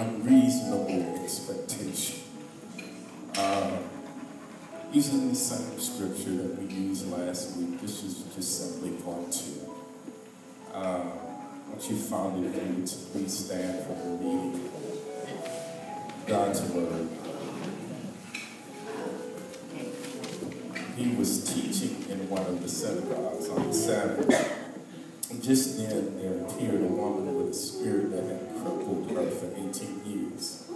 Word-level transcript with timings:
unreasonable 0.00 1.22
expectation. 1.22 2.20
Uh, 3.36 3.76
using 4.92 5.28
the 5.28 5.34
same 5.34 5.78
scripture 5.78 6.36
that 6.36 6.58
we 6.58 6.74
used 6.74 7.10
last 7.10 7.56
week, 7.58 7.80
this 7.80 8.02
is 8.02 8.22
just 8.34 8.72
simply 8.72 8.92
part 9.02 9.30
two. 9.30 9.74
Uh, 10.72 11.04
once 11.68 11.90
you 11.90 11.96
found 11.96 12.44
it, 12.44 12.54
you 12.54 12.74
would 12.74 12.90
please 13.12 13.44
stand 13.44 13.84
for 13.84 13.92
the 13.92 14.10
reading 14.16 14.70
God's 16.26 16.62
word. 16.62 17.08
He 20.96 21.14
was 21.14 21.44
teaching 21.52 22.04
in 22.10 22.28
one 22.28 22.42
of 22.42 22.62
the 22.62 22.68
synagogues 22.68 23.48
on 23.48 23.68
the 23.68 23.74
Sabbath. 23.74 24.56
And 25.30 25.42
just 25.42 25.78
then 25.78 26.18
there 26.18 26.46
appeared 26.46 26.80
a 26.82 26.86
woman 26.86 27.34
with 27.36 27.50
a 27.50 27.54
spirit 27.54 28.10
that 28.12 28.24
had 28.24 28.49
crippled 28.60 29.10
for 29.32 29.46
18 29.56 30.04
years. 30.04 30.70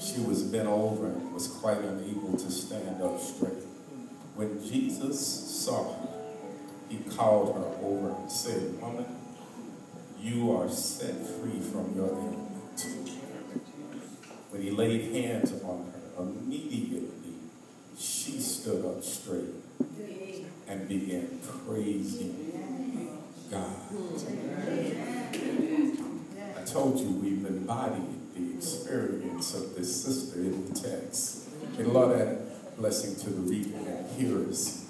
She 0.00 0.20
was 0.20 0.42
bent 0.44 0.68
over 0.68 1.06
and 1.06 1.32
was 1.32 1.48
quite 1.48 1.78
unable 1.78 2.36
to 2.38 2.50
stand 2.50 3.02
up 3.02 3.20
straight. 3.20 3.64
When 4.34 4.62
Jesus 4.64 5.18
saw 5.20 5.92
her, 5.94 6.08
he 6.88 6.98
called 7.10 7.56
her 7.56 7.86
over 7.86 8.14
and 8.20 8.30
said, 8.30 8.80
Woman, 8.80 9.06
you 10.20 10.56
are 10.56 10.68
set 10.68 11.14
free 11.26 11.60
from 11.60 11.94
your 11.94 12.08
ailment. 12.08 12.44
When 14.50 14.62
he 14.62 14.70
laid 14.70 15.12
hands 15.14 15.52
on 15.62 15.92
her, 15.92 16.22
immediately 16.22 17.34
she 17.98 18.40
stood 18.40 18.84
up 18.84 19.02
straight 19.02 19.54
and 20.66 20.88
began 20.88 21.40
praising 21.66 22.48
God. 23.50 24.67
Told 26.72 27.00
you 27.00 27.08
we've 27.08 27.46
embodied 27.46 28.34
the 28.36 28.54
experience 28.54 29.54
of 29.54 29.74
this 29.74 30.04
sister 30.04 30.40
in 30.40 30.68
the 30.68 30.78
text. 30.78 31.48
The 31.78 31.84
Lord 31.84 32.20
add 32.20 32.76
blessing 32.76 33.16
to 33.24 33.30
the 33.30 33.40
reader 33.40 33.74
and 33.74 34.10
hearers 34.10 34.84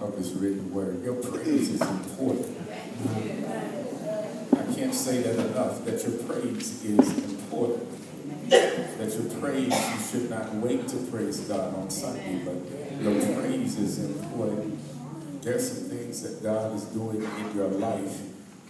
of 0.00 0.16
this 0.16 0.30
written 0.30 0.72
word. 0.72 1.04
Your 1.04 1.16
praise 1.16 1.68
is 1.68 1.82
important. 1.82 2.56
I 4.54 4.74
can't 4.74 4.94
say 4.94 5.20
that 5.20 5.38
enough, 5.50 5.84
that 5.84 6.02
your 6.04 6.22
praise 6.22 6.82
is 6.82 7.18
important. 7.18 8.48
That 8.48 9.12
your 9.12 9.40
praise, 9.40 9.70
you 9.70 9.98
should 10.10 10.30
not 10.30 10.54
wait 10.54 10.88
to 10.88 10.96
praise 11.12 11.40
God 11.40 11.76
on 11.76 11.90
Sunday, 11.90 12.40
but 12.46 13.02
your 13.02 13.36
praise 13.38 13.76
is 13.78 13.98
important. 13.98 15.42
There's 15.42 15.70
some 15.70 15.90
things 15.90 16.22
that 16.22 16.42
God 16.42 16.74
is 16.74 16.84
doing 16.84 17.22
in 17.22 17.54
your 17.54 17.68
life 17.68 18.22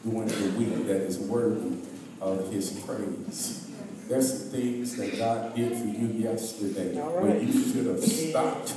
during 0.03 0.27
the 0.27 0.59
week 0.59 0.87
that 0.89 1.03
is 1.03 1.19
worthy 1.20 1.79
of 2.20 2.52
his 2.52 2.70
praise. 2.80 3.66
There's 4.08 4.38
some 4.38 4.48
things 4.48 4.97
that 4.97 5.19
God 5.19 5.55
did 5.55 5.77
for 5.77 5.86
you 5.86 6.08
yesterday 6.08 6.94
where 6.94 7.38
you 7.38 7.52
should 7.52 7.86
have 7.86 8.02
stopped 8.02 8.74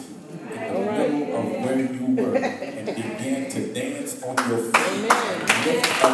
in 0.52 0.74
the 0.74 0.92
middle 0.92 1.36
of 1.38 1.46
where 1.64 1.80
you 1.80 2.06
were 2.16 2.36
and 2.38 2.86
began 2.86 3.50
to 3.50 3.74
dance 3.74 4.22
on 4.24 4.36
your 4.50 4.72
feet 4.72 6.11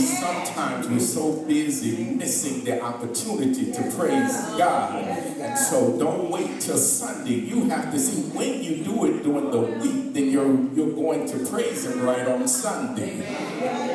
See, 0.00 0.16
sometimes 0.16 0.88
we're 0.88 0.98
so 0.98 1.32
busy 1.46 2.04
missing 2.04 2.64
the 2.64 2.82
opportunity 2.82 3.70
to 3.72 3.82
praise 3.92 4.34
God. 4.58 5.04
And 5.04 5.56
so 5.56 5.96
don't 5.98 6.30
wait 6.30 6.60
till 6.60 6.76
Sunday. 6.76 7.34
You 7.34 7.68
have 7.68 7.92
to 7.92 7.98
see 7.98 8.22
when 8.36 8.62
you 8.62 8.82
do 8.82 9.04
it 9.04 9.22
during 9.22 9.50
the 9.52 9.60
week, 9.60 10.14
then 10.14 10.30
you're 10.30 10.58
you're 10.72 10.94
going 10.94 11.28
to 11.28 11.46
praise 11.46 11.86
him 11.86 12.02
right 12.02 12.26
on 12.26 12.48
Sunday. 12.48 13.24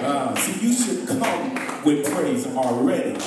Uh, 0.02 0.34
see, 0.36 0.68
you 0.68 0.74
should 0.74 1.06
come 1.08 1.84
with 1.84 2.10
praise 2.14 2.48
already. 2.48 3.20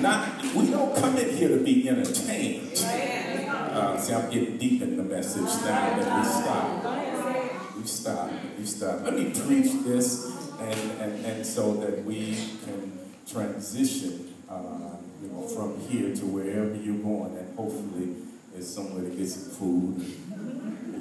Not 0.00 0.42
we 0.54 0.70
don't 0.70 0.96
come 0.96 1.16
in 1.18 1.36
here 1.36 1.48
to 1.48 1.62
be 1.62 1.88
entertained. 1.88 2.72
Uh, 2.78 3.98
see, 3.98 4.14
I'm 4.14 4.30
getting 4.30 4.56
deep 4.56 4.80
in 4.80 4.96
the 4.96 5.02
message 5.02 5.42
now 5.64 5.98
that 5.98 6.18
we 6.18 6.24
stop. 6.24 7.76
We 7.76 7.84
stop. 7.84 8.30
We 8.58 8.64
stop. 8.64 9.02
Let 9.04 9.14
me 9.14 9.24
preach 9.30 9.84
this, 9.84 10.47
and, 10.58 11.00
and, 11.00 11.24
and 11.24 11.46
so 11.46 11.74
that 11.74 12.04
we 12.04 12.36
can 12.64 12.98
transition, 13.30 14.34
uh, 14.48 14.96
you 15.22 15.28
know, 15.28 15.46
from 15.46 15.78
here 15.88 16.14
to 16.14 16.26
wherever 16.26 16.74
you're 16.74 17.02
going, 17.02 17.36
and 17.36 17.56
hopefully 17.56 18.16
there's 18.52 18.72
somewhere 18.72 19.04
to 19.04 19.10
get 19.10 19.28
some 19.28 19.50
food, 19.52 20.00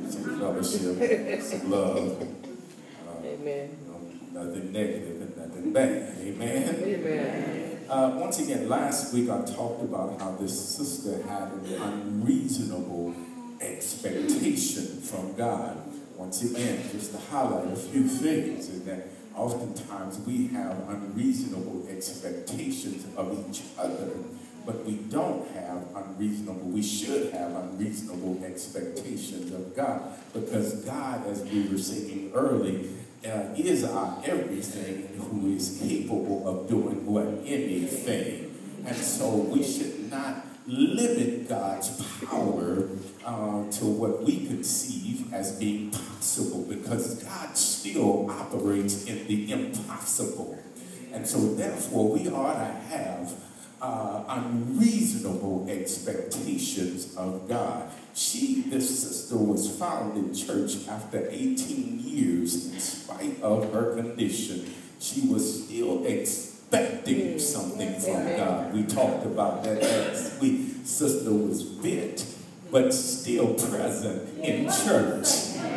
some 0.09 0.39
fellowship, 0.39 1.41
some 1.41 1.71
love. 1.71 2.21
Uh, 2.21 3.25
Amen. 3.25 3.77
You 3.81 4.33
know, 4.33 4.43
nothing 4.43 4.71
negative 4.71 5.21
and 5.21 5.37
nothing 5.37 5.73
bad. 5.73 6.17
Amen. 6.19 6.75
Amen. 6.83 7.79
Uh, 7.89 8.17
once 8.19 8.39
again, 8.39 8.67
last 8.67 9.13
week 9.13 9.29
I 9.29 9.41
talked 9.45 9.81
about 9.81 10.19
how 10.19 10.31
this 10.31 10.75
sister 10.75 11.23
had 11.23 11.51
an 11.53 11.81
unreasonable 11.81 13.15
expectation 13.61 15.01
from 15.01 15.35
God. 15.35 15.77
Once 16.17 16.43
again, 16.43 16.81
just 16.91 17.11
to 17.13 17.17
highlight 17.31 17.71
a 17.71 17.75
few 17.75 18.07
things, 18.07 18.67
is 18.69 18.83
that 18.83 19.07
oftentimes 19.37 20.19
we 20.25 20.47
have 20.47 20.77
unreasonable 20.89 21.87
expectations 21.89 23.05
of 23.15 23.49
each 23.49 23.61
other, 23.77 24.11
but 24.65 24.83
we 24.85 24.95
don't 24.95 25.47
have 25.51 25.85
unreasonable, 25.95 26.61
we 26.69 26.81
should 26.81 27.31
have 27.31 27.55
unreasonable 27.55 28.43
expectations 28.43 29.53
of 29.53 29.75
God, 29.75 30.01
because 30.33 30.83
God, 30.83 31.25
as 31.27 31.43
we 31.43 31.67
were 31.69 31.77
saying 31.77 32.31
early, 32.33 32.89
uh, 33.25 33.53
is 33.57 33.83
our 33.83 34.21
everything 34.25 35.07
who 35.17 35.53
is 35.55 35.79
capable 35.81 36.47
of 36.47 36.67
doing 36.69 37.05
what 37.05 37.27
anything. 37.45 38.55
And 38.85 38.95
so 38.95 39.29
we 39.35 39.63
should 39.63 40.09
not 40.09 40.45
limit 40.65 41.47
God's 41.47 41.89
power 42.25 42.89
uh, 43.27 43.69
to 43.69 43.85
what 43.85 44.23
we 44.23 44.47
conceive 44.47 45.33
as 45.33 45.59
being 45.59 45.91
possible 45.91 46.63
because 46.63 47.21
God 47.21 47.57
still 47.57 48.31
operates 48.31 49.03
in 49.03 49.27
the 49.27 49.51
impossible. 49.51 50.57
And 51.11 51.27
so 51.27 51.53
therefore 51.53 52.13
we 52.13 52.29
ought 52.29 52.53
to 52.53 52.65
have 52.87 53.33
uh, 53.81 54.23
unreasonable 54.29 55.67
expectations 55.69 57.17
of 57.17 57.49
God. 57.49 57.91
She, 58.15 58.61
this 58.61 59.01
sister, 59.03 59.35
was 59.35 59.77
found 59.77 60.17
in 60.17 60.33
church 60.33 60.87
after 60.87 61.27
18 61.29 61.99
years 61.99 62.71
in 62.71 62.79
spite 62.79 63.41
of 63.41 63.73
her 63.73 63.93
condition. 63.95 64.73
She 64.99 65.27
was 65.27 65.65
still 65.65 66.05
expecting 66.05 67.39
something 67.39 67.99
from 67.99 68.37
God. 68.37 68.73
We 68.73 68.83
talked 68.83 69.25
about 69.25 69.65
that 69.65 69.81
last 69.81 70.39
week. 70.41 70.77
Sister 70.85 71.31
was 71.31 71.63
bent, 71.63 72.25
but 72.71 72.93
still 72.93 73.53
present 73.53 74.39
in 74.39 74.65
church. 74.65 75.27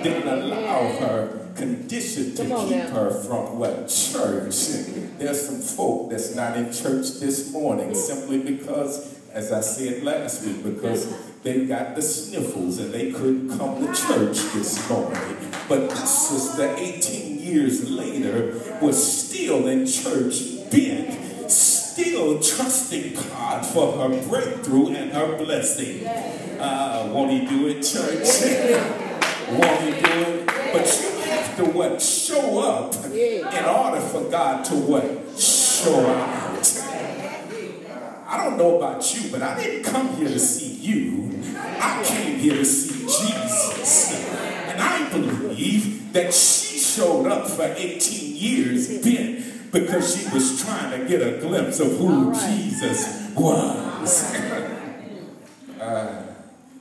Didn't 0.03 0.29
allow 0.29 0.89
her 0.99 1.49
condition 1.55 2.35
to 2.37 2.45
keep 2.45 2.91
her 2.91 3.11
from 3.23 3.59
what? 3.59 3.89
Church. 3.89 4.55
There's 5.19 5.47
some 5.47 5.61
folk 5.61 6.11
that's 6.11 6.35
not 6.35 6.57
in 6.57 6.73
church 6.73 7.21
this 7.21 7.53
morning 7.53 7.95
simply 7.95 8.39
because, 8.39 9.19
as 9.33 9.53
I 9.53 9.61
said 9.61 10.03
last 10.03 10.47
week, 10.47 10.65
because 10.65 11.13
they 11.43 11.67
got 11.67 11.95
the 11.95 12.03
sniffles 12.03 12.79
and 12.79 12.93
they 12.93 13.13
couldn't 13.13 13.57
come 13.57 13.87
to 13.87 13.93
church 13.95 14.39
this 14.55 14.89
morning. 14.89 15.37
But 15.69 15.91
this 15.91 16.29
sister, 16.29 16.75
18 16.77 17.39
years 17.39 17.91
later, 17.91 18.61
was 18.81 19.29
still 19.29 19.67
in 19.69 19.87
church 19.87 20.71
bent, 20.71 21.20
still 22.01 22.41
trusting 22.41 23.15
God 23.15 23.65
for 23.65 23.93
her 23.93 24.29
breakthrough 24.29 24.89
and 24.95 25.13
her 25.13 25.37
blessing. 25.37 26.07
Uh, 26.07 27.11
won't 27.13 27.31
he 27.31 27.47
do 27.47 27.69
it, 27.69 27.83
church? 27.83 28.27
won't 29.51 29.81
he 29.83 30.01
do 30.01 30.21
it? 30.23 30.47
But 30.47 30.87
you 31.01 31.31
have 31.31 31.57
to 31.57 31.65
what? 31.67 32.01
Show 32.01 32.61
up 32.61 32.95
in 33.05 33.65
order 33.65 34.01
for 34.01 34.31
God 34.31 34.65
to 34.67 34.75
what? 34.75 35.39
Show 35.39 36.07
out. 36.07 36.81
I 38.27 38.45
don't 38.45 38.57
know 38.57 38.77
about 38.79 39.15
you, 39.15 39.31
but 39.31 39.43
I 39.43 39.61
didn't 39.61 39.85
come 39.85 40.15
here 40.17 40.29
to 40.29 40.39
see 40.39 40.75
you. 40.75 41.43
I 41.57 42.03
came 42.05 42.39
here 42.39 42.55
to 42.55 42.65
see 42.65 43.01
Jesus. 43.01 44.27
And 44.69 44.81
I 44.81 45.11
believe 45.11 46.13
that 46.13 46.33
she 46.33 46.79
showed 46.79 47.27
up 47.27 47.49
for 47.49 47.65
18 47.65 48.37
years 48.37 49.03
bent 49.03 49.50
because 49.73 50.17
she 50.17 50.29
was 50.33 50.63
trying 50.63 51.01
to 51.01 51.09
get 51.09 51.23
a 51.23 51.39
glimpse 51.39 51.81
of 51.81 51.97
who 51.99 52.33
Jesus 52.35 53.33
was. 53.35 54.35
uh, 55.81 56.31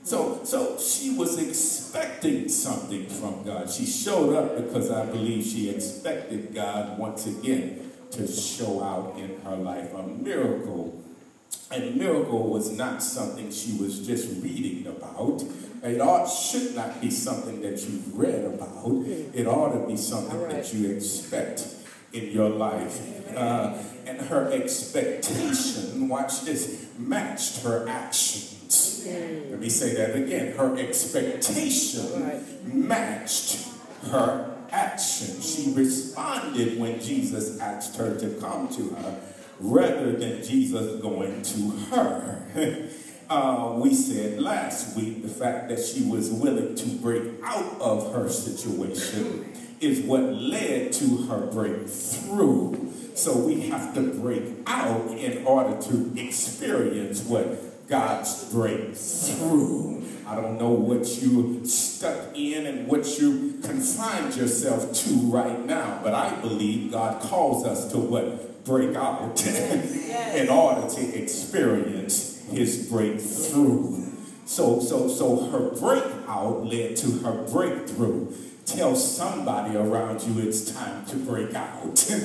so, 0.02 0.40
so 0.44 0.78
she 0.78 1.10
was 1.10 1.38
expecting 1.38 2.48
something 2.48 3.06
from 3.06 3.44
God. 3.44 3.70
She 3.70 3.86
showed 3.86 4.34
up 4.34 4.56
because 4.56 4.90
I 4.90 5.06
believe 5.06 5.44
she 5.44 5.70
expected 5.70 6.54
God 6.54 6.98
once 6.98 7.26
again 7.26 7.92
to 8.12 8.26
show 8.26 8.82
out 8.82 9.16
in 9.18 9.40
her 9.42 9.56
life 9.56 9.94
a 9.94 10.02
miracle. 10.02 11.00
And 11.70 11.84
a 11.84 11.90
miracle 11.92 12.48
was 12.48 12.76
not 12.76 13.02
something 13.02 13.52
she 13.52 13.76
was 13.78 14.04
just 14.04 14.42
reading 14.42 14.86
about, 14.88 15.44
It 15.84 16.00
ought 16.00 16.26
should 16.26 16.74
not 16.74 17.00
be 17.00 17.10
something 17.10 17.60
that 17.62 17.80
you've 17.80 18.18
read 18.18 18.44
about. 18.44 19.04
It 19.06 19.46
ought 19.46 19.72
to 19.80 19.86
be 19.86 19.96
something 19.96 20.40
right. 20.42 20.50
that 20.50 20.74
you 20.74 20.90
expect 20.90 21.60
in 22.12 22.30
your 22.30 22.48
life. 22.48 23.00
Uh, 23.36 23.76
and 24.06 24.20
her 24.22 24.50
expectation, 24.52 26.08
watch 26.08 26.42
this, 26.42 26.86
matched 26.98 27.62
her 27.62 27.88
actions. 27.88 29.06
Let 29.06 29.58
me 29.58 29.68
say 29.68 29.94
that 29.94 30.16
again. 30.16 30.56
Her 30.56 30.76
expectation 30.76 32.44
matched 32.64 33.68
her 34.10 34.56
action. 34.70 35.40
She 35.40 35.72
responded 35.74 36.78
when 36.78 37.00
Jesus 37.00 37.58
asked 37.60 37.96
her 37.96 38.18
to 38.18 38.30
come 38.40 38.68
to 38.68 38.90
her 38.90 39.20
rather 39.60 40.12
than 40.12 40.42
Jesus 40.42 41.00
going 41.00 41.42
to 41.42 41.70
her. 41.90 42.88
Uh, 43.30 43.78
we 43.78 43.94
said 43.94 44.40
last 44.40 44.96
week 44.96 45.22
the 45.22 45.28
fact 45.28 45.68
that 45.68 45.78
she 45.78 46.02
was 46.02 46.30
willing 46.30 46.74
to 46.74 46.86
break 46.96 47.22
out 47.44 47.80
of 47.80 48.12
her 48.12 48.28
situation 48.28 49.46
is 49.80 50.00
what 50.00 50.22
led 50.22 50.92
to 50.92 51.26
her 51.28 51.46
breakthrough. 51.46 52.90
So 53.14 53.36
we 53.36 53.68
have 53.68 53.94
to 53.94 54.02
break 54.02 54.44
out 54.66 55.10
in 55.10 55.44
order 55.44 55.80
to 55.82 56.12
experience 56.16 57.22
what 57.24 57.88
God's 57.88 58.52
breakthrough. 58.52 60.02
I 60.26 60.36
don't 60.36 60.58
know 60.58 60.70
what 60.70 61.20
you're 61.20 61.64
stuck 61.64 62.36
in 62.36 62.66
and 62.66 62.86
what 62.86 63.18
you 63.18 63.58
confined 63.64 64.36
yourself 64.36 64.92
to 64.92 65.10
right 65.32 65.66
now, 65.66 66.00
but 66.02 66.14
I 66.14 66.34
believe 66.40 66.92
God 66.92 67.20
calls 67.20 67.66
us 67.66 67.90
to 67.92 67.98
what? 67.98 68.64
Break 68.64 68.94
out 68.94 69.44
in 70.34 70.48
order 70.48 70.88
to 70.88 71.20
experience 71.20 72.44
his 72.50 72.88
breakthrough. 72.88 74.06
So, 74.44 74.80
so, 74.80 75.08
so 75.08 75.48
her 75.50 75.70
breakout 75.70 76.66
led 76.66 76.96
to 76.98 77.10
her 77.20 77.46
breakthrough. 77.50 78.32
Tell 78.76 78.94
somebody 78.94 79.76
around 79.76 80.22
you 80.22 80.46
it's 80.46 80.70
time 80.70 81.04
to 81.06 81.16
break 81.16 81.54
out. 81.54 82.08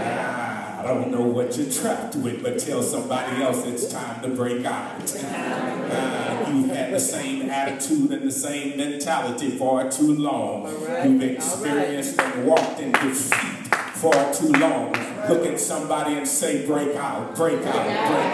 Ah, 0.00 0.80
I 0.80 0.82
don't 0.86 1.10
know 1.10 1.22
what 1.22 1.56
you're 1.56 1.70
trapped 1.70 2.14
with, 2.16 2.42
but 2.42 2.58
tell 2.58 2.82
somebody 2.82 3.42
else 3.42 3.64
it's 3.66 3.90
time 3.90 4.22
to 4.22 4.28
break 4.28 4.64
out. 4.64 5.00
Ah, 5.24 6.50
you've 6.50 6.70
had 6.70 6.92
the 6.92 7.00
same 7.00 7.48
attitude 7.48 8.12
and 8.12 8.22
the 8.28 8.32
same 8.32 8.76
mentality 8.76 9.50
for 9.50 9.90
too 9.90 10.14
long. 10.14 10.64
Right, 10.84 11.08
You've 11.08 11.22
experienced 11.22 12.20
and 12.20 12.46
walked 12.46 12.80
in 12.80 12.92
defeat 12.92 13.74
for 13.94 14.12
too 14.34 14.52
long. 14.52 14.92
Look 15.28 15.46
at 15.46 15.58
somebody 15.58 16.14
and 16.14 16.28
say, 16.28 16.66
break 16.66 16.94
out, 16.94 17.34
break 17.34 17.64
out, 17.66 17.84
break 17.84 18.26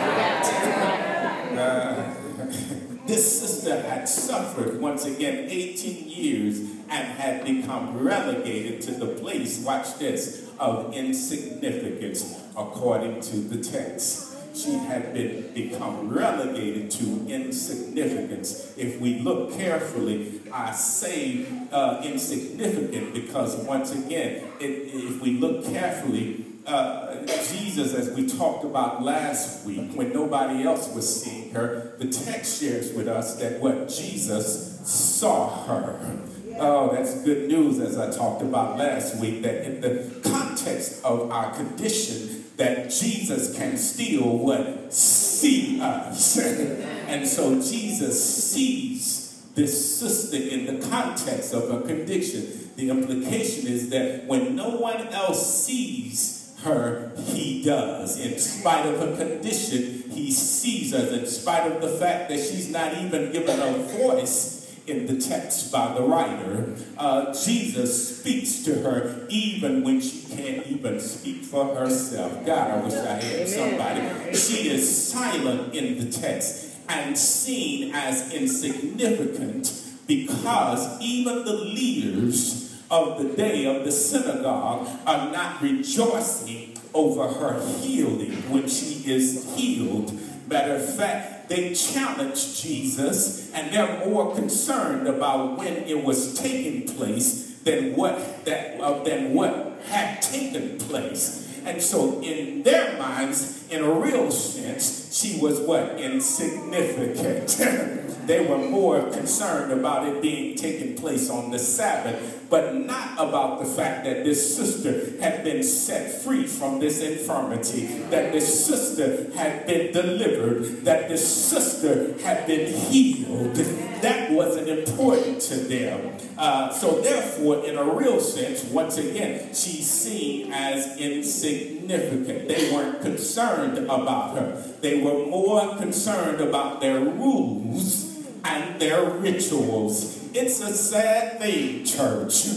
out. 0.75 1.59
Uh, 1.59 2.15
this 3.07 3.41
sister 3.41 3.81
had 3.83 4.09
suffered 4.09 4.81
once 4.81 5.05
again 5.05 5.47
18 5.49 6.09
years 6.09 6.74
and 6.95 7.09
had 7.19 7.45
become 7.45 7.99
relegated 7.99 8.81
to 8.81 8.93
the 8.93 9.07
place, 9.21 9.59
watch 9.65 9.99
this, 9.99 10.49
of 10.61 10.95
insignificance 10.95 12.41
according 12.57 13.21
to 13.21 13.37
the 13.37 13.63
text. 13.63 14.31
She 14.55 14.75
had 14.75 15.13
been 15.13 15.53
become 15.53 16.09
relegated 16.09 16.89
to 16.93 17.27
insignificance. 17.27 18.73
If 18.77 19.01
we 19.01 19.19
look 19.19 19.53
carefully, 19.55 20.41
I 20.53 20.71
say 20.71 21.45
uh, 21.73 22.01
insignificant 22.05 23.13
because 23.13 23.57
once 23.57 23.91
again, 23.91 24.45
it, 24.61 24.71
if 24.95 25.21
we 25.21 25.33
look 25.33 25.65
carefully, 25.65 26.47
uh, 26.65 27.27
Jesus, 27.27 27.93
as 27.95 28.15
we 28.15 28.29
talked 28.29 28.65
about 28.65 29.03
last 29.03 29.67
week, 29.67 29.91
when 29.95 30.13
nobody 30.13 30.63
else 30.63 30.89
was 30.95 31.23
seeing 31.23 31.51
her, 31.51 31.97
the 31.99 32.07
text 32.07 32.61
shares 32.61 32.93
with 32.93 33.09
us 33.09 33.37
that 33.41 33.61
what 33.61 33.89
Jesus 33.89 34.81
saw 34.89 35.65
her. 35.67 36.21
Oh, 36.59 36.93
that's 36.93 37.23
good 37.23 37.49
news, 37.49 37.81
as 37.81 37.99
I 37.99 38.11
talked 38.11 38.43
about 38.43 38.79
last 38.79 39.21
week, 39.21 39.43
that 39.43 39.65
in 39.65 39.81
the 39.81 40.21
context 40.29 41.05
of 41.05 41.31
our 41.31 41.53
condition, 41.55 42.45
that 42.57 42.91
Jesus 42.91 43.57
can 43.57 43.77
still 43.77 44.39
what 44.39 44.93
see 44.93 45.81
us. 45.81 46.39
and 47.09 47.27
so 47.27 47.57
Jesus 47.61 48.53
sees 48.53 49.45
this 49.55 49.99
sister 49.99 50.37
in 50.37 50.67
the 50.67 50.87
context 50.87 51.53
of 51.55 51.71
her 51.71 51.81
condition. 51.81 52.71
The 52.77 52.91
implication 52.91 53.67
is 53.67 53.91
that 53.91 54.27
when 54.27 54.55
no 54.55 54.71
one 54.71 55.09
else 55.09 55.65
sees 55.65 56.55
her, 56.63 57.13
he 57.27 57.65
does. 57.65 58.19
In 58.21 58.39
spite 58.39 58.87
of 58.87 59.01
her 59.01 59.17
condition, 59.17 60.11
he 60.11 60.31
sees 60.31 60.95
us. 60.95 61.11
In 61.13 61.27
spite 61.27 61.71
of 61.71 61.83
the 61.83 61.89
fact 61.99 62.29
that 62.31 62.39
she's 62.39 62.71
not 62.71 62.97
even 62.99 63.33
given 63.33 63.61
a 63.61 63.73
voice 63.99 64.64
in 64.87 65.07
the 65.07 65.21
text 65.21 65.73
by 65.73 65.95
the 65.95 66.03
writer, 66.03 66.75
uh, 66.99 67.33
Jesus 67.33 68.19
speaks 68.19 68.65
to 68.65 68.75
her 68.81 69.27
even 69.29 69.83
when 69.83 70.01
she 70.01 70.27
can't 70.35 70.67
even 70.67 71.01
speak 71.01 71.43
for 71.43 71.75
herself. 71.75 72.45
God, 72.45 72.71
I 72.71 72.85
wish 72.85 72.95
I 72.95 73.15
had 73.15 73.49
somebody. 73.49 74.35
She 74.35 74.69
is 74.69 75.11
silent 75.13 75.75
in 75.75 75.99
the 75.99 76.13
text 76.13 76.77
and 76.89 77.17
seen 77.17 77.95
as 77.95 78.33
insignificant 78.33 79.73
because 80.07 81.01
even 81.01 81.45
the 81.45 81.55
leaders 81.55 82.83
of 82.91 83.23
the 83.23 83.35
day 83.35 83.65
of 83.65 83.85
the 83.85 83.93
synagogue 83.93 84.87
are 85.07 85.33
not 85.33 85.63
rejoicing 85.63 86.77
over 86.93 87.27
her 87.27 87.67
healing 87.79 88.33
when 88.51 88.69
she 88.69 89.11
is 89.11 89.55
healed. 89.57 90.13
Matter 90.49 90.77
of 90.77 90.97
fact, 90.97 91.34
they 91.49 91.75
challenged 91.75 92.63
Jesus 92.63 93.53
and 93.53 93.73
they're 93.73 94.07
more 94.07 94.35
concerned 94.35 95.07
about 95.07 95.59
when 95.59 95.77
it 95.85 96.05
was 96.05 96.39
taking 96.39 96.87
place 96.97 97.55
than 97.65 97.97
what 97.97 98.45
that 98.45 98.81
uh, 98.81 99.03
than 99.05 99.35
what 99.35 99.79
had 99.87 100.21
taken 100.23 100.79
place. 100.79 101.41
And 101.65 101.81
so 101.81 102.21
in 102.23 102.63
their 102.63 102.99
minds, 102.99 103.67
in 103.71 103.83
a 103.83 103.91
real 103.91 104.31
sense, 104.31 105.17
she 105.17 105.41
was 105.41 105.61
what? 105.61 105.99
Insignificant. 105.99 107.49
they 108.27 108.47
were 108.47 108.59
more 108.59 109.11
concerned 109.11 109.73
about 109.73 110.07
it 110.07 110.21
being 110.21 110.57
taking 110.57 110.97
place 110.97 111.31
on 111.31 111.51
the 111.51 111.59
Sabbath, 111.59 112.44
but 112.55 112.73
not 112.73 113.15
about 113.15 113.59
the 113.59 113.65
fact 113.65 114.05
that 114.05 114.23
this 114.23 114.57
sister 114.57 115.21
had 115.21 115.43
been 115.43 115.61
set 115.61 116.23
free 116.23 116.47
from 116.47 116.79
this 116.79 117.03
infirmity, 117.03 117.87
that 118.11 118.31
this 118.31 118.65
sister 118.65 119.29
had 119.37 119.67
been 119.67 119.93
delivered, 119.93 120.85
that 120.85 121.09
this 121.09 121.27
sister 121.27 122.17
had 122.23 122.47
been 122.47 122.73
healed. 122.73 123.57
That 124.03 124.31
wasn't 124.31 124.69
important 124.69 125.41
to 125.51 125.57
them. 125.57 126.17
Uh, 126.39 126.73
so 126.73 127.01
therefore, 127.01 127.67
in 127.67 127.77
a 127.77 127.83
real 127.83 128.21
sense, 128.21 128.63
once 128.67 128.99
again, 128.99 129.49
she's 129.49 129.91
seen 129.91 130.53
as 130.53 130.97
insignificant. 130.97 132.47
They 132.47 132.71
weren't 132.73 133.03
concerned 133.03 133.79
about 133.79 134.37
her. 134.37 134.63
They 134.81 135.03
were 135.03 135.27
more 135.27 135.77
concerned 135.79 136.41
about 136.41 136.81
their 136.81 137.01
rules 137.01 138.17
and 138.45 138.81
their 138.81 139.11
rituals. 139.11 140.24
It's 140.37 140.61
a 140.61 140.75
sad 140.75 141.39
thing, 141.39 141.85
church, 141.85 142.49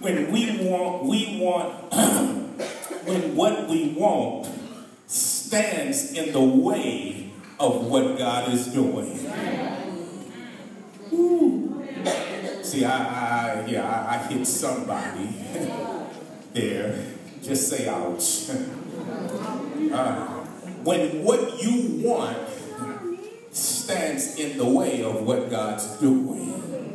when 0.00 0.30
we 0.30 0.68
want, 0.68 1.04
we 1.04 1.40
want, 1.40 1.90
when 3.06 3.34
what 3.34 3.70
we 3.70 3.94
want 3.96 4.52
stands 5.06 6.12
in 6.12 6.34
the 6.34 6.42
way 6.42 7.30
of 7.58 7.86
what 7.86 8.18
God 8.18 8.52
is 8.52 8.66
doing. 8.66 9.16
See, 12.62 12.84
I, 12.84 12.98
I 12.98 13.66
yeah, 13.66 13.88
I, 13.88 14.14
I 14.14 14.18
hit 14.28 14.46
somebody 14.46 15.34
there. 16.52 17.02
Just 17.42 17.70
say 17.70 17.88
ouch. 17.88 18.50
Uh, 19.92 20.26
when 20.84 21.22
what 21.22 21.62
you 21.62 22.02
want 22.06 22.38
stands 23.50 24.36
in 24.38 24.56
the 24.56 24.64
way 24.64 25.02
of 25.02 25.22
what 25.22 25.50
God's 25.50 25.84
doing. 25.98 26.91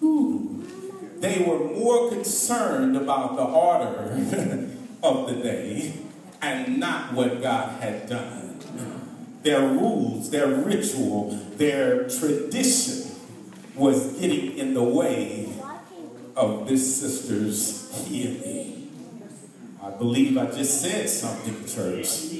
They 0.00 1.44
were 1.46 1.58
more 1.58 2.08
concerned 2.08 2.96
about 2.96 3.36
the 3.36 3.44
order 3.44 4.70
of 5.02 5.28
the 5.28 5.34
day 5.42 5.92
and 6.40 6.80
not 6.80 7.12
what 7.12 7.42
God 7.42 7.82
had 7.82 8.08
done. 8.08 8.58
Their 9.42 9.60
rules, 9.60 10.30
their 10.30 10.48
ritual, 10.48 11.38
their 11.56 12.08
tradition 12.08 13.10
was 13.74 14.18
getting 14.18 14.56
in 14.56 14.72
the 14.72 14.82
way 14.82 15.52
of 16.36 16.66
this 16.66 17.00
sister's 17.00 18.06
healing. 18.06 18.90
I 19.82 19.90
believe 19.90 20.38
I 20.38 20.46
just 20.46 20.80
said 20.80 21.08
something, 21.08 21.66
church. 21.66 22.32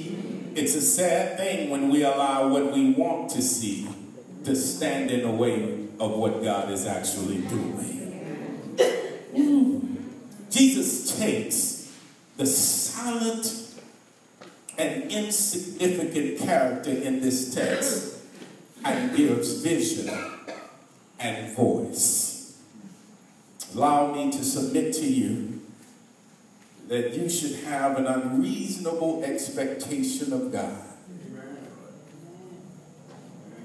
It's 0.54 0.74
a 0.74 0.80
sad 0.80 1.36
thing 1.36 1.68
when 1.68 1.90
we 1.90 2.02
allow 2.02 2.48
what 2.48 2.72
we 2.72 2.92
want 2.92 3.30
to 3.32 3.42
see 3.42 3.88
to 4.44 4.56
stand 4.56 5.10
in 5.10 5.22
the 5.22 5.30
way 5.30 5.88
of 6.00 6.12
what 6.12 6.42
God 6.42 6.70
is 6.70 6.86
actually 6.86 7.42
doing. 7.42 7.98
Jesus 10.50 11.16
takes 11.18 11.94
the 12.38 12.46
silent 12.46 13.74
and 14.78 15.12
insignificant 15.12 16.38
character 16.38 16.90
in 16.90 17.20
this 17.20 17.54
text 17.54 18.16
and 18.82 19.14
gives 19.14 19.60
vision 19.60 20.10
and 21.18 21.54
voice. 21.54 22.58
Allow 23.74 24.14
me 24.14 24.32
to 24.32 24.42
submit 24.42 24.94
to 24.94 25.06
you 25.06 25.60
that 26.88 27.12
you 27.12 27.28
should 27.28 27.60
have 27.64 27.98
an 27.98 28.06
unreasonable 28.06 29.22
expectation 29.22 30.32
of 30.32 30.50
God. 30.50 30.82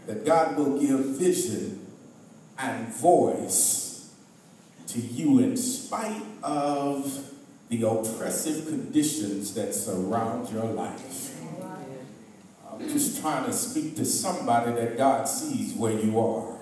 That 0.06 0.26
God 0.26 0.58
will 0.58 0.78
give 0.80 1.00
vision 1.18 1.85
and 2.58 2.88
voice 2.88 4.14
to 4.88 5.00
you 5.00 5.40
in 5.40 5.58
spite 5.58 6.24
of 6.44 7.32
the 7.70 7.84
oppressive 7.84 8.68
conditions 8.68 9.54
that 9.56 9.74
surround 9.74 10.50
your 10.50 10.66
life. 10.66 11.42
I'm 12.72 12.88
just 12.90 13.22
trying 13.22 13.46
to 13.46 13.54
speak 13.54 13.96
to 13.98 14.06
somebody 14.06 14.74
that 14.74 14.98
God 14.98 15.28
sees 15.28 15.74
where 15.74 15.94
you 15.94 16.20
are. 16.20 16.56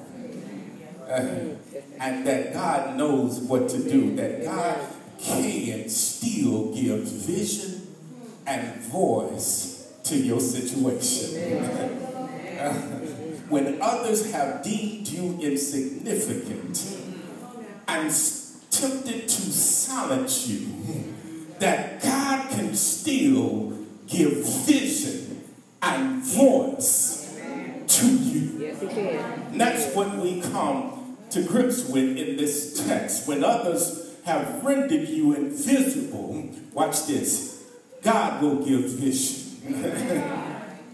Uh, 1.09 1.55
and 1.99 2.25
that 2.25 2.53
God 2.53 2.97
knows 2.97 3.39
what 3.39 3.69
to 3.69 3.77
do, 3.77 4.15
that 4.15 4.43
God 4.43 4.79
can 5.19 5.87
still 5.89 6.73
give 6.73 7.01
vision 7.01 7.87
and 8.45 8.81
voice 8.81 9.93
to 10.03 10.17
your 10.17 10.39
situation. 10.39 11.53
uh, 12.59 13.02
when 13.49 13.81
others 13.81 14.31
have 14.31 14.63
deemed 14.63 15.07
you 15.07 15.39
insignificant 15.41 16.97
and 17.87 18.09
tempted 18.71 19.27
to 19.27 19.41
silence 19.51 20.47
you, 20.47 21.13
that 21.59 22.01
God 22.01 22.49
can 22.49 22.75
still 22.75 23.77
give 24.07 24.45
vision 24.65 25.43
and 25.81 26.23
voice 26.23 27.37
to 27.87 28.07
you. 28.07 28.59
Yes, 28.59 28.81
he 28.81 28.87
can. 28.87 29.57
That's 29.57 29.93
what 29.95 30.15
we 30.17 30.41
come 30.41 31.17
to 31.31 31.43
grips 31.43 31.87
with 31.87 32.17
in 32.17 32.37
this 32.37 32.85
text. 32.85 33.27
When 33.27 33.43
others 33.43 34.15
have 34.25 34.63
rendered 34.63 35.07
you 35.09 35.35
invisible, 35.35 36.49
watch 36.73 37.05
this, 37.05 37.63
God 38.01 38.41
will 38.41 38.65
give 38.65 38.89
vision. 38.89 40.39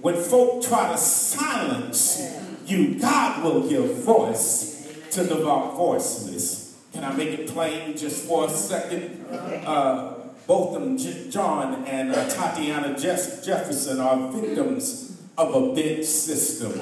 when 0.02 0.16
folk 0.16 0.64
try 0.64 0.92
to 0.92 0.98
silence 0.98 2.22
you, 2.66 3.00
God 3.00 3.44
will 3.44 3.68
give 3.68 4.04
voice 4.04 4.88
to 5.12 5.24
the 5.24 5.36
voiceless. 5.36 6.78
Can 6.94 7.04
I 7.04 7.14
make 7.14 7.38
it 7.38 7.48
plain 7.50 7.98
just 7.98 8.28
for 8.28 8.46
a 8.46 8.50
second? 8.50 9.26
Uh, 9.32 10.16
both 10.48 10.76
of 10.76 10.82
them, 10.82 10.98
John 11.32 11.86
and 11.86 12.12
uh, 12.12 12.28
Tatiana 12.30 12.98
Jeff- 12.98 13.44
Jefferson, 13.44 14.00
are 14.00 14.32
victims 14.32 15.22
of 15.38 15.54
a 15.56 15.74
bent 15.76 16.06
system. 16.06 16.74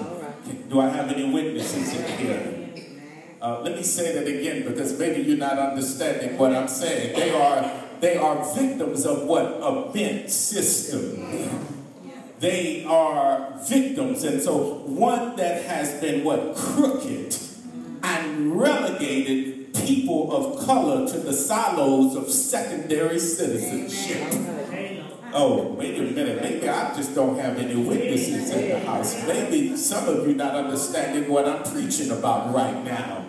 Do 0.70 0.80
I 0.80 0.90
have 0.90 1.12
any 1.12 1.32
witnesses 1.32 1.94
in 1.94 2.18
here? 2.18 2.54
Uh, 3.42 3.62
let 3.62 3.76
me 3.76 3.84
say 3.84 4.14
that 4.14 4.28
again 4.28 4.68
because 4.68 4.98
maybe 4.98 5.22
you're 5.22 5.38
not 5.38 5.60
understanding 5.60 6.38
what 6.38 6.56
I'm 6.56 6.68
saying. 6.68 7.16
They 7.16 7.32
are 7.32 7.84
they 8.00 8.16
are 8.18 8.56
victims 8.56 9.06
of 9.06 9.24
what 9.24 9.46
a 9.62 9.92
bent 9.94 10.30
system. 10.32 11.77
They 12.40 12.86
are 12.86 13.52
victims, 13.68 14.24
and 14.24 14.42
so 14.42 14.84
one 14.86 15.36
that 15.38 15.64
has 15.66 16.00
been 16.00 16.24
what 16.24 16.56
crooked 16.56 17.36
and 18.04 18.60
relegated 18.60 19.74
people 19.74 20.32
of 20.32 20.66
color 20.66 21.08
to 21.08 21.18
the 21.18 21.34
silos 21.34 22.16
of 22.16 22.30
secondary 22.30 23.18
citizenship. 23.18 24.22
Oh, 25.34 25.74
wait 25.74 25.98
a 25.98 26.04
minute. 26.04 26.42
Maybe 26.42 26.70
I 26.70 26.96
just 26.96 27.16
don't 27.16 27.40
have 27.40 27.58
any 27.58 27.76
witnesses 27.76 28.52
in 28.52 28.70
the 28.70 28.80
house. 28.86 29.26
Maybe 29.28 29.76
some 29.76 30.08
of 30.08 30.28
you 30.28 30.36
not 30.36 30.54
understanding 30.54 31.30
what 31.30 31.48
I'm 31.48 31.64
preaching 31.64 32.12
about 32.12 32.54
right 32.54 32.84
now. 32.84 33.26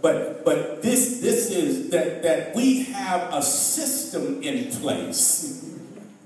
But 0.00 0.44
but 0.44 0.82
this 0.82 1.20
this 1.20 1.50
is 1.50 1.90
that 1.90 2.22
that 2.22 2.54
we 2.54 2.84
have 2.84 3.32
a 3.34 3.42
system 3.42 4.42
in 4.42 4.70
place 4.70 5.65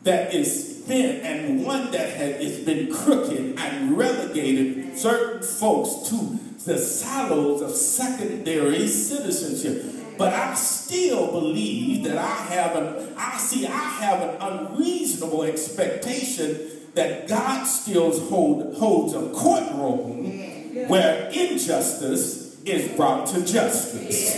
that 0.02 0.34
is 0.34 0.82
bent 0.88 1.22
and 1.24 1.64
one 1.64 1.90
that 1.90 2.10
has 2.16 2.60
been 2.60 2.92
crooked 2.92 3.58
and 3.58 3.96
relegated 3.96 4.96
certain 4.98 5.42
folks 5.42 6.08
to 6.08 6.38
the 6.64 6.78
silos 6.78 7.62
of 7.62 7.70
secondary 7.70 8.86
citizenship. 8.86 10.16
But 10.18 10.34
I 10.34 10.54
still 10.54 11.30
believe 11.30 12.04
that 12.04 12.18
I 12.18 12.36
have 12.54 12.76
an 12.76 13.14
I 13.16 13.38
see 13.38 13.66
I 13.66 13.70
have 13.70 14.20
an 14.20 14.36
unreasonable 14.40 15.44
expectation 15.44 16.58
that 16.94 17.28
God 17.28 17.64
still 17.64 18.18
hold, 18.28 18.76
holds 18.76 19.14
a 19.14 19.30
courtroom 19.30 20.88
where 20.88 21.30
injustice 21.32 22.62
is 22.64 22.94
brought 22.96 23.26
to 23.28 23.44
justice. 23.44 24.36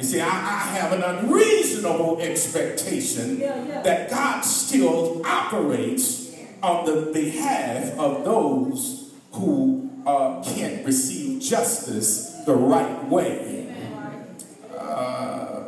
You 0.00 0.06
see, 0.06 0.20
I, 0.22 0.28
I 0.28 0.78
have 0.78 0.92
an 0.92 1.02
unreasonable 1.02 2.22
expectation 2.22 3.38
that 3.38 4.08
God 4.08 4.40
still 4.40 5.20
operates 5.26 6.34
on 6.62 6.86
the 6.86 7.12
behalf 7.12 7.98
of 7.98 8.24
those 8.24 9.12
who 9.32 9.90
uh, 10.06 10.42
can't 10.42 10.86
receive 10.86 11.42
justice 11.42 12.30
the 12.46 12.54
right 12.54 13.04
way. 13.10 13.76
Uh, 14.74 15.64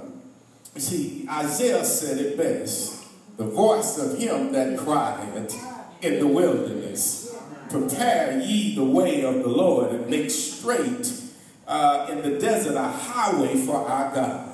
you 0.74 0.80
see, 0.80 1.26
Isaiah 1.30 1.84
said 1.84 2.16
it 2.16 2.38
best 2.38 3.04
the 3.36 3.44
voice 3.44 3.98
of 3.98 4.18
him 4.18 4.52
that 4.52 4.78
cried 4.78 5.52
in 6.00 6.18
the 6.20 6.26
wilderness, 6.26 7.36
Prepare 7.68 8.40
ye 8.40 8.74
the 8.74 8.84
way 8.84 9.26
of 9.26 9.42
the 9.42 9.48
Lord 9.48 9.92
and 9.92 10.08
make 10.08 10.30
straight 10.30 11.21
uh, 11.72 12.06
in 12.10 12.20
the 12.20 12.38
desert 12.38 12.76
a 12.76 12.82
highway 12.82 13.56
for 13.56 13.88
our 13.88 14.14
God. 14.14 14.48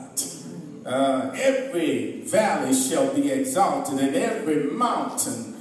Uh, 0.87 1.33
every 1.35 2.23
valley 2.23 2.73
shall 2.73 3.13
be 3.13 3.31
exalted, 3.31 3.99
and 3.99 4.15
every 4.15 4.71
mountain 4.71 5.57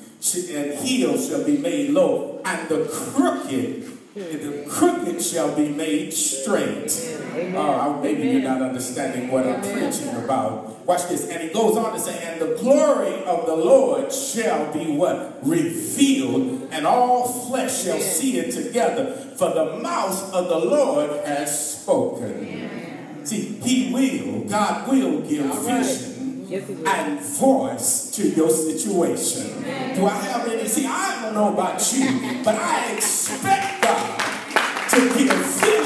and 0.53 0.73
hill 0.75 1.17
shall 1.17 1.43
be 1.43 1.57
made 1.57 1.89
low, 1.89 2.41
and 2.45 2.69
the 2.69 2.85
crooked, 2.85 3.85
the 4.13 4.65
crooked 4.69 5.21
shall 5.21 5.55
be 5.55 5.69
made 5.69 6.13
straight. 6.13 6.91
Uh, 7.37 7.99
maybe 8.01 8.27
you're 8.29 8.41
not 8.41 8.61
understanding 8.61 9.29
what 9.31 9.45
I'm 9.45 9.61
preaching 9.61 10.09
about. 10.15 10.85
Watch 10.85 11.07
this. 11.09 11.29
And 11.29 11.43
he 11.43 11.49
goes 11.53 11.75
on 11.77 11.93
to 11.93 11.99
say, 11.99 12.17
and 12.23 12.41
the 12.41 12.55
glory 12.55 13.23
of 13.25 13.45
the 13.45 13.55
Lord 13.55 14.11
shall 14.11 14.71
be 14.73 14.85
what? 14.95 15.39
Revealed, 15.43 16.69
and 16.71 16.87
all 16.87 17.27
flesh 17.27 17.83
shall 17.83 17.99
see 17.99 18.39
it 18.39 18.51
together. 18.51 19.13
For 19.37 19.49
the 19.53 19.77
mouth 19.79 20.33
of 20.33 20.47
the 20.49 20.57
Lord 20.59 21.09
has 21.25 21.81
spoken. 21.81 23.25
See, 23.25 23.59
he 23.61 23.93
will, 23.93 24.45
God 24.49 24.87
will 24.87 25.21
give 25.21 25.45
vision 25.65 26.45
Yes, 26.47 26.65
will. 26.69 26.87
and 26.87 27.19
voice 27.19 28.09
to 28.11 28.29
your 28.29 28.49
situation. 28.49 29.61
Do 29.95 30.05
I 30.05 30.13
have 30.15 30.47
any? 30.47 30.65
See, 30.67 30.85
I 30.87 31.21
don't 31.23 31.33
know 31.33 31.51
about 31.53 31.81
you, 31.93 32.41
but 32.45 32.55
I 32.55 32.93
expect 32.93 33.83
God 33.83 34.19
to 34.91 34.97
give 35.17 35.33
vision 35.35 35.76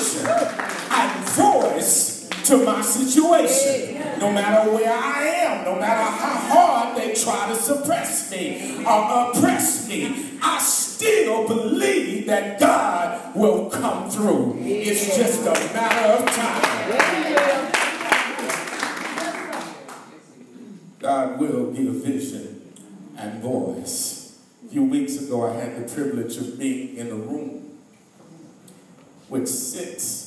to 2.51 2.57
my 2.65 2.81
situation. 2.81 3.97
No 4.19 4.29
matter 4.29 4.69
where 4.71 4.91
I 4.91 5.23
am, 5.23 5.63
no 5.63 5.79
matter 5.79 6.03
how 6.03 6.35
hard 6.53 6.97
they 6.97 7.13
try 7.13 7.47
to 7.47 7.55
suppress 7.55 8.29
me 8.29 8.83
or 8.85 9.29
oppress 9.31 9.87
me, 9.87 10.37
I 10.41 10.59
still 10.59 11.47
believe 11.47 12.27
that 12.27 12.59
God 12.59 13.33
will 13.37 13.69
come 13.69 14.09
through. 14.09 14.57
It's 14.59 15.15
just 15.15 15.41
a 15.41 15.53
matter 15.73 16.23
of 16.23 16.25
time. 16.29 17.71
God 20.99 21.39
will 21.39 21.71
give 21.71 21.93
vision 22.03 22.73
and 23.17 23.41
voice. 23.41 24.39
A 24.65 24.69
few 24.69 24.83
weeks 24.83 25.17
ago, 25.21 25.49
I 25.49 25.53
had 25.53 25.77
the 25.77 25.93
privilege 25.93 26.35
of 26.35 26.59
being 26.59 26.97
in 26.97 27.07
a 27.07 27.15
room 27.15 27.79
with 29.29 29.47
six, 29.47 30.20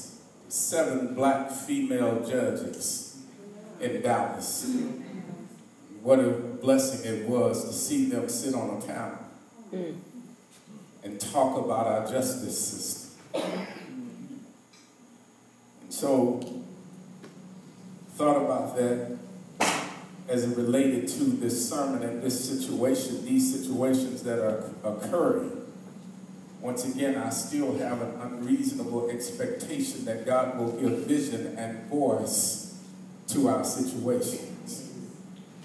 seven 0.54 1.14
black 1.14 1.50
female 1.50 2.24
judges 2.24 3.18
in 3.80 4.00
Dallas. 4.02 4.72
What 6.00 6.20
a 6.20 6.30
blessing 6.30 7.12
it 7.12 7.28
was 7.28 7.64
to 7.64 7.72
see 7.72 8.04
them 8.06 8.28
sit 8.28 8.54
on 8.54 8.78
a 8.78 8.80
panel 8.80 9.18
hmm. 9.70 9.92
and 11.02 11.20
talk 11.20 11.58
about 11.58 11.88
our 11.88 12.06
justice 12.08 12.56
system. 12.56 13.10
And 15.82 15.92
so, 15.92 16.62
thought 18.10 18.36
about 18.36 18.76
that 18.76 19.18
as 20.28 20.44
it 20.44 20.56
related 20.56 21.08
to 21.08 21.24
this 21.24 21.68
sermon 21.68 22.04
and 22.04 22.22
this 22.22 22.48
situation, 22.48 23.24
these 23.24 23.60
situations 23.60 24.22
that 24.22 24.38
are 24.38 24.70
occurring. 24.84 25.63
Once 26.64 26.86
again, 26.86 27.14
I 27.18 27.28
still 27.28 27.76
have 27.76 28.00
an 28.00 28.18
unreasonable 28.22 29.10
expectation 29.10 30.06
that 30.06 30.24
God 30.24 30.58
will 30.58 30.72
give 30.72 31.00
vision 31.00 31.58
and 31.58 31.84
voice 31.90 32.80
to 33.28 33.48
our 33.48 33.62
situations. 33.62 34.90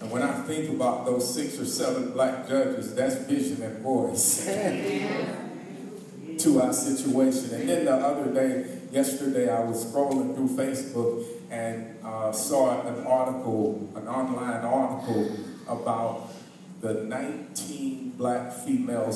And 0.01 0.11
when 0.11 0.21
I 0.21 0.33
think 0.41 0.69
about 0.69 1.05
those 1.05 1.33
six 1.33 1.57
or 1.57 1.63
seven 1.63 2.11
black 2.11 2.49
judges, 2.49 2.93
that's 2.95 3.15
vision 3.15 3.61
and 3.61 3.77
voice 3.79 4.43
to 6.39 6.61
our 6.61 6.73
situation. 6.73 7.55
And 7.55 7.69
then 7.69 7.85
the 7.85 7.95
other 7.95 8.33
day, 8.33 8.79
yesterday 8.91 9.47
I 9.47 9.63
was 9.63 9.85
scrolling 9.85 10.35
through 10.35 10.49
Facebook 10.49 11.25
and 11.49 11.97
uh, 12.03 12.33
saw 12.33 12.85
an 12.85 13.05
article, 13.05 13.89
an 13.95 14.05
online 14.09 14.65
article 14.65 15.31
about 15.65 16.29
the 16.81 16.93
19 16.93 18.11
black 18.11 18.53
female 18.53 19.11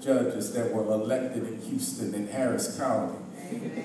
judges 0.00 0.52
that 0.52 0.72
were 0.72 0.84
elected 0.92 1.46
in 1.46 1.60
Houston 1.62 2.14
and 2.14 2.28
Harris 2.28 2.76
County. 2.78 3.18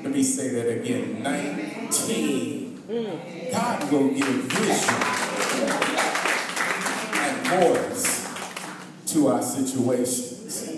Let 0.03 0.11
me 0.11 0.23
say 0.23 0.49
that 0.49 0.67
again 0.81 1.23
19. 1.23 2.83
God 3.51 3.91
will 3.91 4.09
give 4.09 4.27
vision 4.27 4.95
and 7.13 7.47
voice 7.47 8.27
to 9.07 9.27
our 9.27 9.41
situations. 9.41 10.69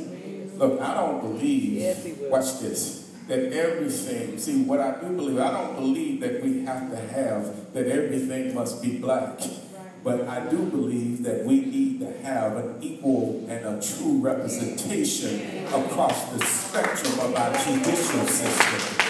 Look, 0.56 0.80
I 0.80 0.94
don't 0.94 1.22
believe, 1.22 2.20
watch 2.30 2.60
this, 2.60 3.10
that 3.28 3.52
everything, 3.52 4.38
see, 4.38 4.64
what 4.64 4.80
I 4.80 5.00
do 5.02 5.16
believe, 5.16 5.40
I 5.40 5.52
don't 5.52 5.76
believe 5.76 6.20
that 6.22 6.44
we 6.44 6.64
have 6.66 6.92
to 6.92 6.98
have, 6.98 7.74
that 7.74 7.88
everything 7.88 8.54
must 8.54 8.82
be 8.82 9.00
black. 9.00 9.40
But 10.04 10.28
I 10.28 10.50
do 10.50 10.58
believe 10.66 11.24
that 11.24 11.46
we 11.46 11.62
need 11.62 12.00
to 12.02 12.12
have 12.24 12.58
an 12.58 12.76
equal 12.82 13.46
and 13.48 13.66
a 13.66 13.82
true 13.82 14.20
representation 14.20 15.66
across 15.68 16.30
the 16.34 16.46
spectrum 16.46 17.20
of 17.22 17.36
our 17.36 17.54
judicial 17.64 18.28
system. 18.28 19.03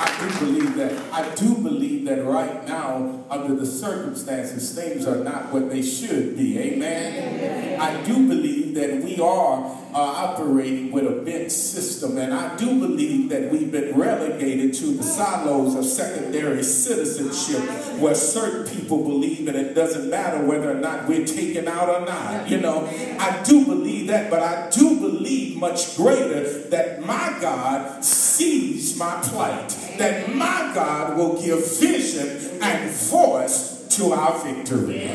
I 0.00 0.16
do 0.20 0.46
believe 0.46 0.76
that. 0.76 1.12
I 1.12 1.34
do 1.34 1.56
believe 1.56 2.04
that 2.04 2.24
right 2.24 2.66
now, 2.68 3.24
under 3.28 3.54
the 3.54 3.66
circumstances, 3.66 4.72
things 4.72 5.06
are 5.06 5.24
not 5.24 5.52
what 5.52 5.70
they 5.70 5.82
should 5.82 6.36
be. 6.36 6.58
Amen. 6.58 7.80
I 7.80 8.00
do 8.04 8.28
believe 8.28 8.74
that 8.76 9.02
we 9.02 9.18
are 9.20 9.64
uh, 9.94 9.98
operating 9.98 10.92
with 10.92 11.04
a 11.04 11.22
bent 11.22 11.50
system, 11.50 12.16
and 12.18 12.32
I 12.32 12.56
do 12.56 12.78
believe 12.78 13.28
that 13.30 13.50
we've 13.50 13.72
been 13.72 13.98
relegated 13.98 14.74
to 14.74 14.96
the 14.96 15.02
silos 15.02 15.74
of 15.74 15.84
secondary 15.84 16.62
citizenship, 16.62 17.60
where 17.98 18.14
certain 18.14 18.72
people 18.72 19.02
believe, 19.02 19.48
and 19.48 19.56
it 19.56 19.74
doesn't 19.74 20.08
matter 20.08 20.44
whether 20.46 20.70
or 20.70 20.80
not 20.80 21.08
we're 21.08 21.26
taken 21.26 21.66
out 21.66 21.88
or 21.88 22.06
not. 22.06 22.48
You 22.48 22.60
know, 22.60 22.86
I 23.18 23.42
do 23.42 23.64
believe 23.64 24.06
that, 24.08 24.30
but 24.30 24.42
I 24.42 24.70
do 24.70 25.00
believe 25.00 25.56
much 25.56 25.96
greater 25.96 26.48
that 26.68 27.00
my 27.04 27.36
God 27.40 28.04
sees 28.04 28.96
my 28.96 29.20
plight, 29.22 29.76
that 29.98 30.34
my 30.34 30.72
God 30.74 31.16
will 31.16 31.40
give 31.40 31.78
vision 31.78 32.60
and 32.62 32.90
voice 32.90 33.86
to 33.96 34.12
our 34.12 34.38
victory. 34.44 35.10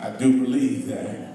I 0.00 0.10
do 0.10 0.42
believe 0.42 0.86
that. 0.88 1.30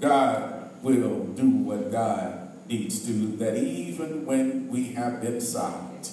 God 0.00 0.70
will 0.82 1.24
do 1.24 1.48
what 1.48 1.90
God 1.90 2.50
needs 2.68 3.04
to 3.06 3.12
do, 3.12 3.36
that 3.36 3.56
even 3.56 4.24
when 4.24 4.68
we 4.68 4.92
have 4.92 5.20
been 5.20 5.40
silent, 5.40 6.12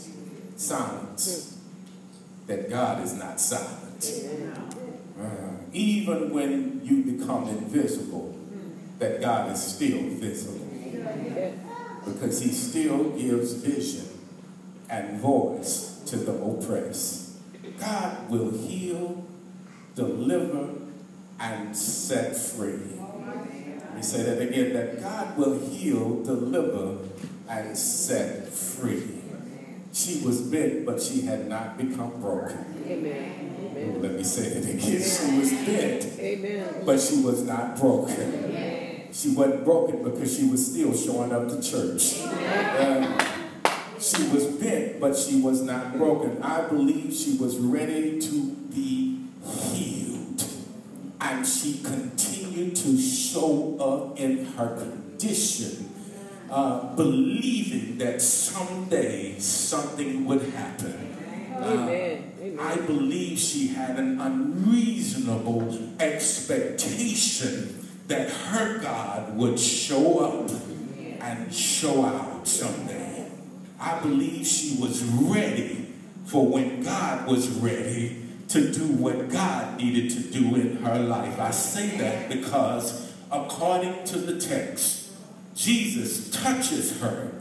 silence, 0.56 1.60
that 2.48 2.70
God 2.70 3.04
is 3.04 3.14
not 3.14 3.40
silent. 3.40 4.12
Uh, 5.20 5.26
even 5.72 6.34
when 6.34 6.82
you 6.84 7.04
become 7.04 7.48
invisible, 7.48 8.38
that 9.00 9.22
God 9.22 9.52
is 9.52 9.62
still 9.62 10.02
visible. 10.10 10.66
Because 12.06 12.42
he 12.42 12.50
still 12.52 13.12
gives 13.12 13.54
vision 13.54 14.05
and 14.90 15.20
voice 15.20 16.02
to 16.08 16.18
the 16.18 16.34
oppressed. 16.34 17.38
God 17.80 18.30
will 18.30 18.52
heal, 18.52 19.26
deliver, 19.96 20.70
and 21.40 21.76
set 21.76 22.36
free. 22.36 22.80
Let 23.00 23.96
me 23.96 24.02
say 24.02 24.24
that 24.24 24.42
again 24.42 24.74
that 24.74 25.02
God 25.02 25.38
will 25.38 25.60
heal, 25.60 26.24
deliver, 26.24 26.98
and 27.50 27.78
set 27.78 28.50
free. 28.50 29.22
She 29.94 30.22
was 30.26 30.42
bent, 30.42 30.86
but 30.86 31.02
she 31.02 31.22
had 31.22 31.48
not 31.48 31.78
become 31.78 32.20
broken. 32.20 32.84
Amen. 32.86 33.56
Amen. 33.76 34.02
Let 34.02 34.12
me 34.14 34.24
say 34.24 34.48
it 34.48 34.64
again. 34.66 34.80
She 34.80 35.40
was 35.40 35.52
bent, 35.52 36.20
Amen. 36.20 36.84
but 36.86 37.00
she 37.00 37.22
was 37.22 37.44
not 37.44 37.80
broken. 37.80 39.08
She 39.14 39.30
wasn't 39.30 39.64
broken 39.64 40.04
because 40.04 40.36
she 40.36 40.44
was 40.50 40.74
still 40.74 40.94
showing 40.94 41.32
up 41.32 41.48
to 41.48 41.62
church. 41.62 42.22
Um, 42.22 43.18
she 44.06 44.28
was 44.28 44.46
bent, 44.46 45.00
but 45.00 45.18
she 45.18 45.42
was 45.42 45.64
not 45.64 45.98
broken. 45.98 46.42
I 46.44 46.68
believe 46.68 47.12
she 47.12 47.38
was 47.38 47.58
ready 47.58 48.20
to 48.22 48.52
be 48.74 49.20
healed. 49.44 50.46
And 51.20 51.46
she 51.46 51.82
continued 51.82 52.76
to 52.76 52.98
show 53.00 53.78
up 53.80 54.20
in 54.20 54.46
her 54.46 54.78
condition, 54.78 55.90
uh, 56.52 56.96
believing 56.96 57.98
that 57.98 58.22
someday 58.22 59.40
something 59.40 60.26
would 60.26 60.44
happen. 60.54 61.16
Uh, 61.56 61.66
Amen. 61.66 62.34
Amen. 62.42 62.60
I 62.60 62.76
believe 62.76 63.40
she 63.40 63.70
had 63.70 63.98
an 63.98 64.22
unreasonable 64.22 65.96
expectation 66.00 67.88
that 68.08 68.30
her 68.30 68.78
God 68.80 69.36
would 69.36 69.60
show 69.60 70.20
up 70.20 70.52
and 71.22 71.52
show 71.52 72.06
out 72.06 72.48
someday. 72.48 73.05
I 73.86 74.00
believe 74.00 74.48
she 74.48 74.82
was 74.82 75.04
ready 75.04 75.94
for 76.26 76.48
when 76.48 76.82
God 76.82 77.28
was 77.28 77.48
ready 77.50 78.24
to 78.50 78.72
do 78.72 78.88
what 78.88 79.30
God 79.30 79.78
needed 79.78 80.10
to 80.12 80.20
do 80.20 80.56
in 80.56 80.78
her 80.78 80.98
life. 80.98 81.40
I 81.40 81.52
say 81.52 81.96
that 81.98 82.30
because 82.30 83.14
according 83.32 84.04
to 84.06 84.18
the 84.18 84.42
text, 84.42 85.12
Jesus 85.56 86.32
touches 86.32 87.00
her, 87.00 87.32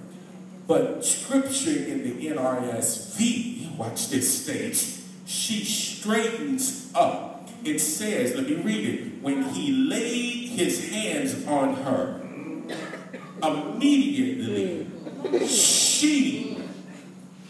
but 0.66 1.04
scripture 1.04 1.70
in 1.70 2.02
the 2.02 2.26
NRSV, 2.26 3.76
watch 3.76 4.08
this 4.10 4.42
stage, 4.42 5.00
she 5.26 5.64
straightens 5.64 6.92
up 6.94 7.34
it 7.64 7.78
says, 7.78 8.34
let 8.34 8.46
me 8.46 8.56
read 8.56 8.86
it, 8.86 9.22
when 9.22 9.42
he 9.54 9.72
laid 9.72 10.50
his 10.50 10.90
hands 10.90 11.46
on 11.46 11.74
her, 11.76 12.20
immediately 13.42 14.86
she 15.46 16.58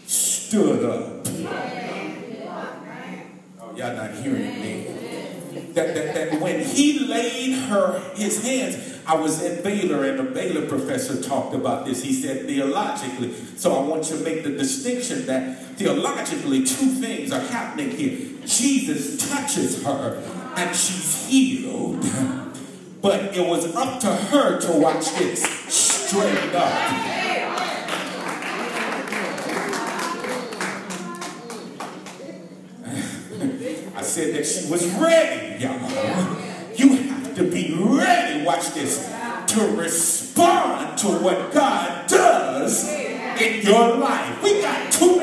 stood 0.05 0.85
up. 0.85 1.27
Oh, 3.59 3.75
y'all 3.75 3.95
not 3.95 4.13
hearing 4.15 4.61
me. 4.61 4.87
That, 5.73 5.93
that, 5.93 6.13
that 6.15 6.41
when 6.41 6.63
he 6.63 6.99
laid 6.99 7.51
her 7.67 7.99
his 8.15 8.43
hands, 8.43 9.01
I 9.05 9.15
was 9.15 9.43
at 9.43 9.63
Baylor 9.63 10.05
and 10.05 10.19
the 10.19 10.23
Baylor 10.23 10.67
professor 10.67 11.21
talked 11.21 11.53
about 11.53 11.85
this. 11.85 12.01
He 12.01 12.13
said 12.13 12.47
theologically. 12.47 13.33
So 13.57 13.75
I 13.75 13.85
want 13.85 14.09
you 14.09 14.17
to 14.17 14.23
make 14.23 14.43
the 14.43 14.51
distinction 14.51 15.25
that 15.25 15.75
theologically 15.75 16.59
two 16.59 16.89
things 16.89 17.31
are 17.31 17.41
happening 17.41 17.91
here. 17.91 18.17
Jesus 18.45 19.29
touches 19.29 19.83
her 19.83 20.23
and 20.55 20.75
she's 20.75 21.27
healed. 21.27 22.05
But 23.01 23.35
it 23.35 23.45
was 23.45 23.75
up 23.75 23.99
to 23.99 24.07
her 24.07 24.59
to 24.61 24.71
watch 24.79 25.13
this 25.15 25.43
straight 25.67 26.55
up. 26.55 27.24
Said 34.15 34.33
that 34.33 34.45
she 34.45 34.65
was 34.71 34.87
ready, 34.95 35.61
y'all. 35.61 35.77
You 36.73 36.95
have 36.95 37.35
to 37.35 37.43
be 37.43 37.75
ready, 37.77 38.45
watch 38.45 38.73
this, 38.73 39.13
to 39.47 39.75
respond 39.75 40.97
to 40.99 41.07
what 41.07 41.53
God 41.53 42.07
does 42.07 42.89
in 42.93 43.61
your 43.61 43.97
life. 43.97 44.41
We 44.41 44.61
got 44.61 44.89
too 44.89 45.14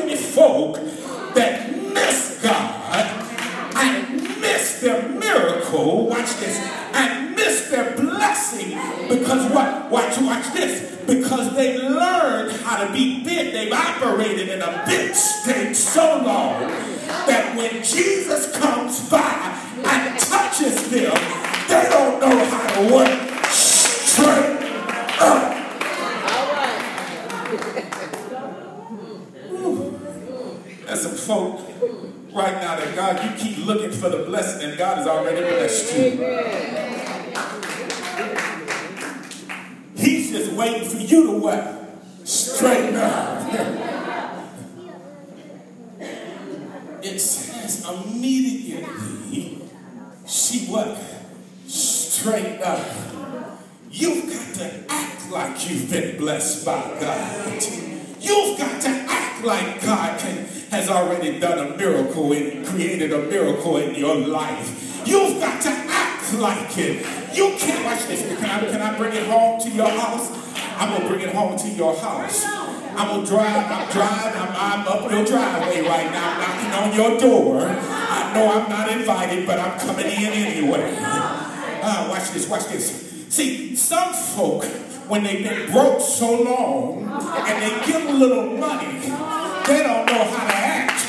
God, 32.94 33.22
you 33.24 33.30
keep 33.36 33.64
looking 33.64 33.90
for 33.90 34.08
the 34.08 34.24
blessing 34.24 34.68
and 34.68 34.78
God 34.78 34.98
has 34.98 35.06
already 35.06 35.40
blessed 35.40 35.96
you. 35.96 36.10
He's 39.96 40.30
just 40.30 40.52
waiting 40.52 40.88
for 40.88 40.96
you 40.98 41.26
to 41.26 41.38
what? 41.38 41.78
Straighten 42.24 42.96
up. 42.96 43.42
it 47.02 47.18
says 47.18 47.88
immediately 47.88 49.62
she 50.26 50.66
what? 50.66 50.98
Straightened 51.66 52.62
up. 52.62 52.86
You've 53.90 54.26
got 54.26 54.54
to 54.54 54.84
act 54.88 55.30
like 55.30 55.68
you've 55.70 55.90
been 55.90 56.16
blessed 56.16 56.64
by 56.64 56.80
God. 57.00 57.62
You've 58.20 58.58
got 58.58 58.80
to 58.82 58.88
act 58.88 59.44
like 59.44 59.82
God 59.82 60.18
can, 60.20 60.46
has 60.72 60.88
already 60.88 61.38
done 61.38 61.58
a 61.58 61.76
miracle 61.76 62.32
and 62.32 62.66
created 62.66 63.12
a 63.12 63.18
miracle 63.18 63.76
in 63.76 63.94
your 63.94 64.16
life. 64.16 65.06
You've 65.06 65.38
got 65.38 65.60
to 65.62 65.68
act 65.68 66.32
like 66.32 66.78
it. 66.78 67.04
You 67.36 67.54
can't 67.58 67.84
watch 67.84 68.06
this. 68.06 68.22
Can 68.22 68.48
I, 68.48 68.58
can 68.70 68.80
I 68.80 68.96
bring 68.96 69.12
it 69.14 69.26
home 69.26 69.60
to 69.60 69.68
your 69.68 69.90
house? 69.90 70.30
I'm 70.78 70.96
gonna 70.96 71.08
bring 71.08 71.20
it 71.20 71.34
home 71.34 71.58
to 71.58 71.68
your 71.68 71.94
house. 71.94 72.42
I'm 72.46 73.08
gonna 73.08 73.26
drive, 73.26 73.70
I'm 73.70 73.92
driving, 73.92 74.40
I'm, 74.40 74.82
I'm 74.82 74.88
up 74.88 75.10
your 75.10 75.24
driveway 75.26 75.82
right 75.82 76.10
now, 76.10 76.38
knocking 76.40 76.72
on 76.72 76.96
your 76.96 77.20
door. 77.20 77.60
I 77.68 78.32
know 78.34 78.50
I'm 78.50 78.68
not 78.70 78.90
invited, 78.90 79.46
but 79.46 79.58
I'm 79.58 79.78
coming 79.78 80.06
in 80.06 80.32
anyway. 80.32 80.96
Uh, 80.98 82.06
watch 82.08 82.30
this, 82.30 82.48
watch 82.48 82.66
this. 82.68 83.26
See, 83.28 83.76
some 83.76 84.14
folk, 84.14 84.64
when 85.08 85.22
they've 85.22 85.44
been 85.44 85.70
broke 85.70 86.00
so 86.00 86.42
long 86.42 87.04
and 87.08 87.62
they 87.62 87.86
give 87.86 88.08
a 88.08 88.12
little 88.12 88.56
money, 88.56 89.41
they 89.66 89.82
don't 89.82 90.06
know 90.06 90.24
how 90.24 90.46
to 90.46 90.54
act. 90.54 91.06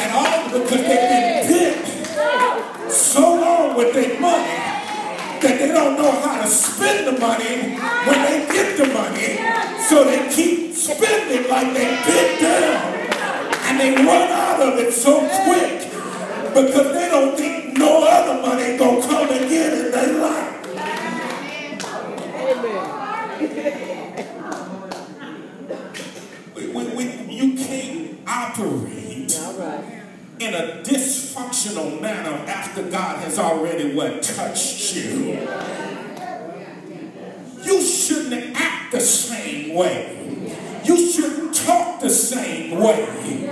And 0.00 0.12
all 0.12 0.60
because 0.60 0.82
they've 0.82 1.08
been 1.10 1.48
bit 1.48 2.92
so 2.92 3.34
long 3.40 3.76
with 3.76 3.94
their 3.94 4.20
money 4.20 4.60
that 5.40 5.58
they 5.58 5.68
don't 5.68 5.96
know 5.96 6.12
how 6.20 6.42
to 6.42 6.48
spend 6.48 7.06
the 7.06 7.18
money 7.18 7.76
when 8.06 8.18
they 8.26 8.46
get 8.52 8.76
the 8.76 8.86
money. 8.92 9.40
So 9.88 10.04
they 10.04 10.28
keep 10.30 10.74
spending 10.74 11.48
like 11.48 11.72
they 11.72 11.88
bit 12.04 12.40
down. 12.40 12.96
And 13.68 13.80
they 13.80 13.94
run 13.94 14.28
out 14.30 14.60
of 14.60 14.78
it 14.78 14.92
so 14.92 15.20
quick 15.44 15.80
because 16.52 16.92
they 16.92 17.08
don't 17.08 17.36
think 17.36 17.78
no 17.78 18.04
other 18.04 18.42
money 18.42 18.76
gonna 18.76 19.00
come 19.00 19.28
again 19.30 19.86
in 19.86 19.90
their 19.92 20.12
life. 20.20 20.56
We, 26.54 26.66
we, 26.66 26.84
we, 26.94 27.04
you 27.30 27.56
operate 28.50 29.38
in 30.38 30.54
a 30.54 30.82
dysfunctional 30.82 32.00
manner 32.00 32.36
after 32.48 32.82
God 32.82 33.22
has 33.22 33.38
already 33.38 33.94
what 33.94 34.22
touched 34.22 34.94
you. 34.94 35.46
You 37.62 37.82
shouldn't 37.82 38.58
act 38.58 38.92
the 38.92 39.00
same 39.00 39.74
way. 39.74 40.16
You 40.84 41.12
shouldn't 41.12 41.54
talk 41.54 42.00
the 42.00 42.10
same 42.10 42.78
way. 42.78 43.46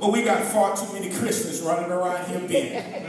But 0.00 0.10
we 0.10 0.24
got 0.24 0.42
far 0.44 0.76
too 0.76 0.92
many 0.94 1.10
Christians 1.10 1.60
running 1.60 1.90
around 1.90 2.26
here 2.26 2.48
bent. 2.48 3.04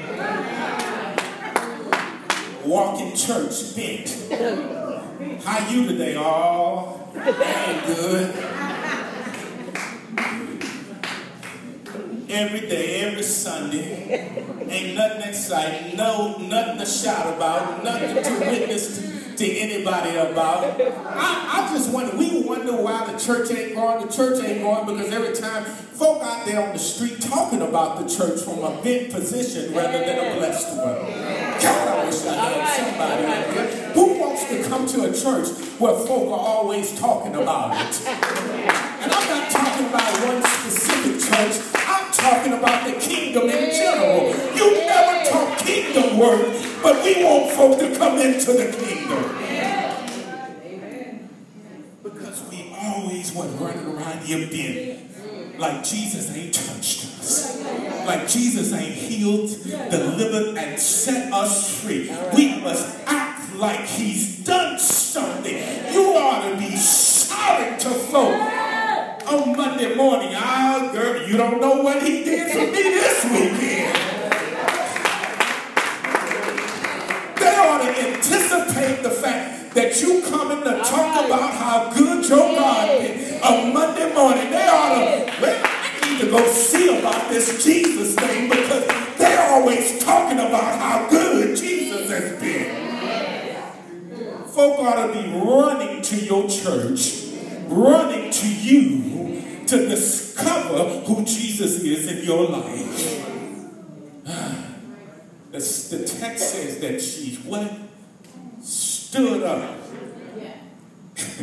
Walking 2.65 3.15
church 3.15 3.75
bent. 3.75 5.43
How 5.43 5.69
you 5.69 5.87
today? 5.87 6.15
Oh, 6.17 7.09
ain't 7.15 7.85
good. 7.87 8.52
Every 12.33 12.61
day, 12.61 13.01
every 13.01 13.23
Sunday. 13.23 14.29
Ain't 14.67 14.97
nothing 14.97 15.29
exciting, 15.29 15.95
no, 15.95 16.37
nothing 16.37 16.79
to 16.79 16.85
shout 16.85 17.35
about, 17.35 17.83
nothing 17.83 18.23
to 18.23 18.39
witness 18.39 18.97
to, 18.97 19.35
to 19.35 19.57
anybody 19.57 20.15
about. 20.15 20.81
I, 20.81 21.69
I 21.69 21.73
just 21.73 21.93
wonder, 21.93 22.17
we 22.17 22.41
wonder 22.41 22.75
why 22.75 23.11
the 23.11 23.19
church 23.19 23.51
ain't 23.51 23.75
going. 23.75 24.07
The 24.07 24.11
church 24.11 24.43
ain't 24.43 24.61
going 24.61 24.85
because 24.85 25.13
every 25.13 25.35
time 25.35 25.63
folk 25.63 26.23
out 26.23 26.45
there 26.45 26.65
on 26.65 26.73
the 26.73 26.79
street 26.79 27.21
talking 27.21 27.61
about 27.61 27.99
the 27.99 28.09
church 28.09 28.41
from 28.41 28.63
a 28.63 28.81
bent 28.81 29.11
position 29.11 29.73
rather 29.73 29.99
than 29.99 30.33
a 30.33 30.37
blessed 30.37 30.69
one. 30.69 30.95
God, 31.61 31.87
I 31.87 32.05
wish 32.05 32.25
I 32.25 32.33
had 32.33 32.83
somebody 32.83 33.25
out 33.25 33.55
there 33.55 33.93
who 33.93 34.19
wants 34.19 34.49
to 34.49 34.63
come 34.63 34.87
to 34.87 35.03
a 35.03 35.13
church 35.13 35.49
where 35.79 35.93
folk 35.93 36.31
are 36.31 36.45
always 36.47 36.97
talking 36.99 37.35
about 37.35 37.75
it. 37.75 38.07
And 38.07 39.11
I'm 39.11 39.29
not 39.29 39.51
talking 39.51 39.87
about 39.87 40.25
one 40.25 40.41
specific 40.43 41.19
church 41.29 41.72
talking 42.23 42.53
about 42.53 42.87
the 42.87 42.93
kingdom 42.93 43.49
in 43.49 43.69
general. 43.69 44.29
You 44.55 44.77
never 44.87 45.29
talk 45.29 45.57
kingdom 45.59 46.17
work, 46.17 46.55
but 46.81 47.03
we 47.03 47.23
want 47.23 47.51
folk 47.51 47.79
to 47.79 47.95
come 47.97 48.17
into 48.17 48.53
the 48.53 48.71
kingdom. 48.71 49.23
Amen. 50.63 51.29
Because 52.01 52.49
we 52.49 52.73
always 52.79 53.33
want 53.33 53.59
running 53.59 53.85
around 53.93 54.19
here 54.19 54.47
being 54.47 55.09
like 55.57 55.83
Jesus 55.83 56.35
ain't 56.35 56.53
touched 56.53 57.05
us. 57.19 57.61
Like 58.05 58.27
Jesus 58.27 58.71
ain't 58.73 58.95
healed, 58.95 59.49
delivered, 59.91 60.57
and 60.57 60.79
set 60.79 61.31
us 61.33 61.81
free. 61.81 62.09
We 62.33 62.61
must 62.61 62.87
act 63.05 63.53
like 63.55 63.81
he's 63.81 64.43
done 64.45 64.79
something. 64.79 65.55
You 65.93 66.15
ought 66.15 66.49
to 66.49 66.57
be 66.57 66.75
sorry 66.77 67.77
to 67.79 67.89
folk 67.89 68.52
on 69.33 69.57
Monday 69.57 69.95
morning. 69.95 70.29
Ah, 70.33 70.91
girl, 70.93 71.27
you 71.27 71.35
don't 71.37 71.59
know 71.59 71.81
what 71.81 72.03
he 72.03 72.23
did 72.23 72.51
for 72.51 72.59
me 72.59 72.83
this 72.83 73.23
weekend. 73.25 73.95
They 77.37 77.55
ought 77.57 77.81
to 77.81 77.89
anticipate 78.09 79.01
the 79.01 79.09
fact 79.09 79.73
that 79.73 79.99
you 80.01 80.21
coming 80.21 80.63
to 80.63 80.77
talk 80.83 81.25
about 81.25 81.53
how 81.55 81.91
good 81.95 82.23
your 82.29 82.55
God 82.55 82.89
is 83.01 83.41
on 83.41 83.73
Monday 83.73 84.13
morning. 84.13 84.51
They 84.51 84.67
ought 84.67 84.93
to, 84.99 85.41
well, 85.41 85.61
I 85.65 86.09
need 86.09 86.21
to 86.21 86.29
go 86.29 86.45
see 86.47 86.99
about 86.99 87.29
this 87.29 87.63
Jesus 87.63 88.13
thing 88.15 88.49
because 88.49 88.85
they're 89.17 89.51
always 89.51 90.03
talking 90.03 90.37
about 90.37 90.79
how 90.79 91.09
good 91.09 91.57
Jesus 91.57 92.09
has 92.11 92.39
been. 92.39 92.83
Folk 94.45 94.79
ought 94.79 95.07
to 95.07 95.13
be 95.13 95.39
running 95.39 96.03
to 96.03 96.15
your 96.17 96.47
church 96.47 97.32
running 97.73 98.31
to 98.31 98.47
you 98.47 99.65
to 99.67 99.87
discover 99.89 101.01
who 101.01 101.23
Jesus 101.25 101.81
is 101.83 102.07
in 102.11 102.25
your 102.25 102.47
life. 102.47 103.23
The, 105.51 105.59
the 105.59 106.07
text 106.07 106.49
says 106.51 106.79
that 106.79 106.99
she 107.01 107.35
what? 107.47 107.71
Stood 108.61 109.43
up. 109.43 109.77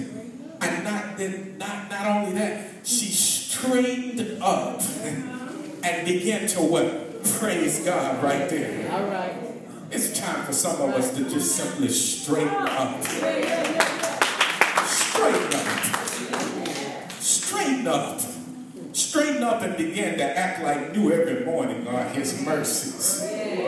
and 0.61 0.85
not, 0.85 1.17
then, 1.17 1.59
not, 1.59 1.91
not 1.91 2.07
only 2.07 2.33
that, 2.33 2.87
she 2.87 3.07
straightened 3.07 4.43
up 4.43 4.83
and 5.85 6.07
began 6.07 6.49
to 6.49 6.61
what? 6.61 7.23
Praise 7.39 7.85
God 7.85 8.23
right 8.23 8.49
there. 8.49 8.91
All 8.91 9.05
right. 9.05 9.37
It's 9.93 10.19
time 10.19 10.45
for 10.45 10.53
some 10.53 10.81
of 10.81 10.91
us 10.95 11.15
to 11.17 11.29
just 11.29 11.55
simply 11.57 11.89
straighten 11.89 12.49
up. 12.49 13.01
Straighten 15.21 15.55
up 15.55 15.81
straighten 17.81 17.87
up. 17.87 18.21
Straighten 18.93 19.43
up 19.43 19.63
and 19.63 19.77
begin 19.77 20.19
to 20.19 20.25
act 20.39 20.63
like 20.63 20.95
new 20.95 21.13
every 21.13 21.45
morning 21.45 21.87
are 21.87 22.05
his 22.09 22.41
mercies. 22.41 23.23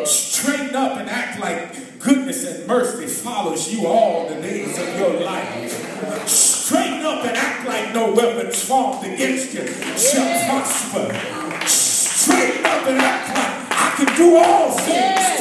Straighten 0.04 0.74
up 0.74 0.98
and 0.98 1.08
act 1.08 1.40
like 1.40 2.00
goodness 2.00 2.44
and 2.44 2.66
mercy 2.66 3.06
follows 3.06 3.72
you 3.72 3.86
all 3.86 4.28
the 4.28 4.34
days 4.34 4.78
of 4.78 4.98
your 4.98 5.20
life. 5.20 6.28
Straighten 6.28 7.04
up 7.04 7.24
and 7.24 7.36
act 7.36 7.66
like 7.66 7.94
no 7.94 8.12
weapons 8.12 8.62
formed 8.64 9.04
against 9.04 9.54
you 9.54 9.66
shall 9.96 10.48
prosper. 10.48 11.66
Straighten 11.66 12.66
up 12.66 12.86
and 12.86 12.98
act 12.98 13.28
like 13.28 13.80
I 13.80 14.04
can 14.04 14.16
do 14.16 14.36
all 14.36 14.72
things 14.72 15.31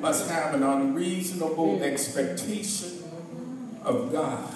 must 0.00 0.30
have 0.30 0.54
an 0.54 0.62
unreasonable 0.62 1.82
expectation 1.82 3.02
of 3.82 4.12
God. 4.12 4.54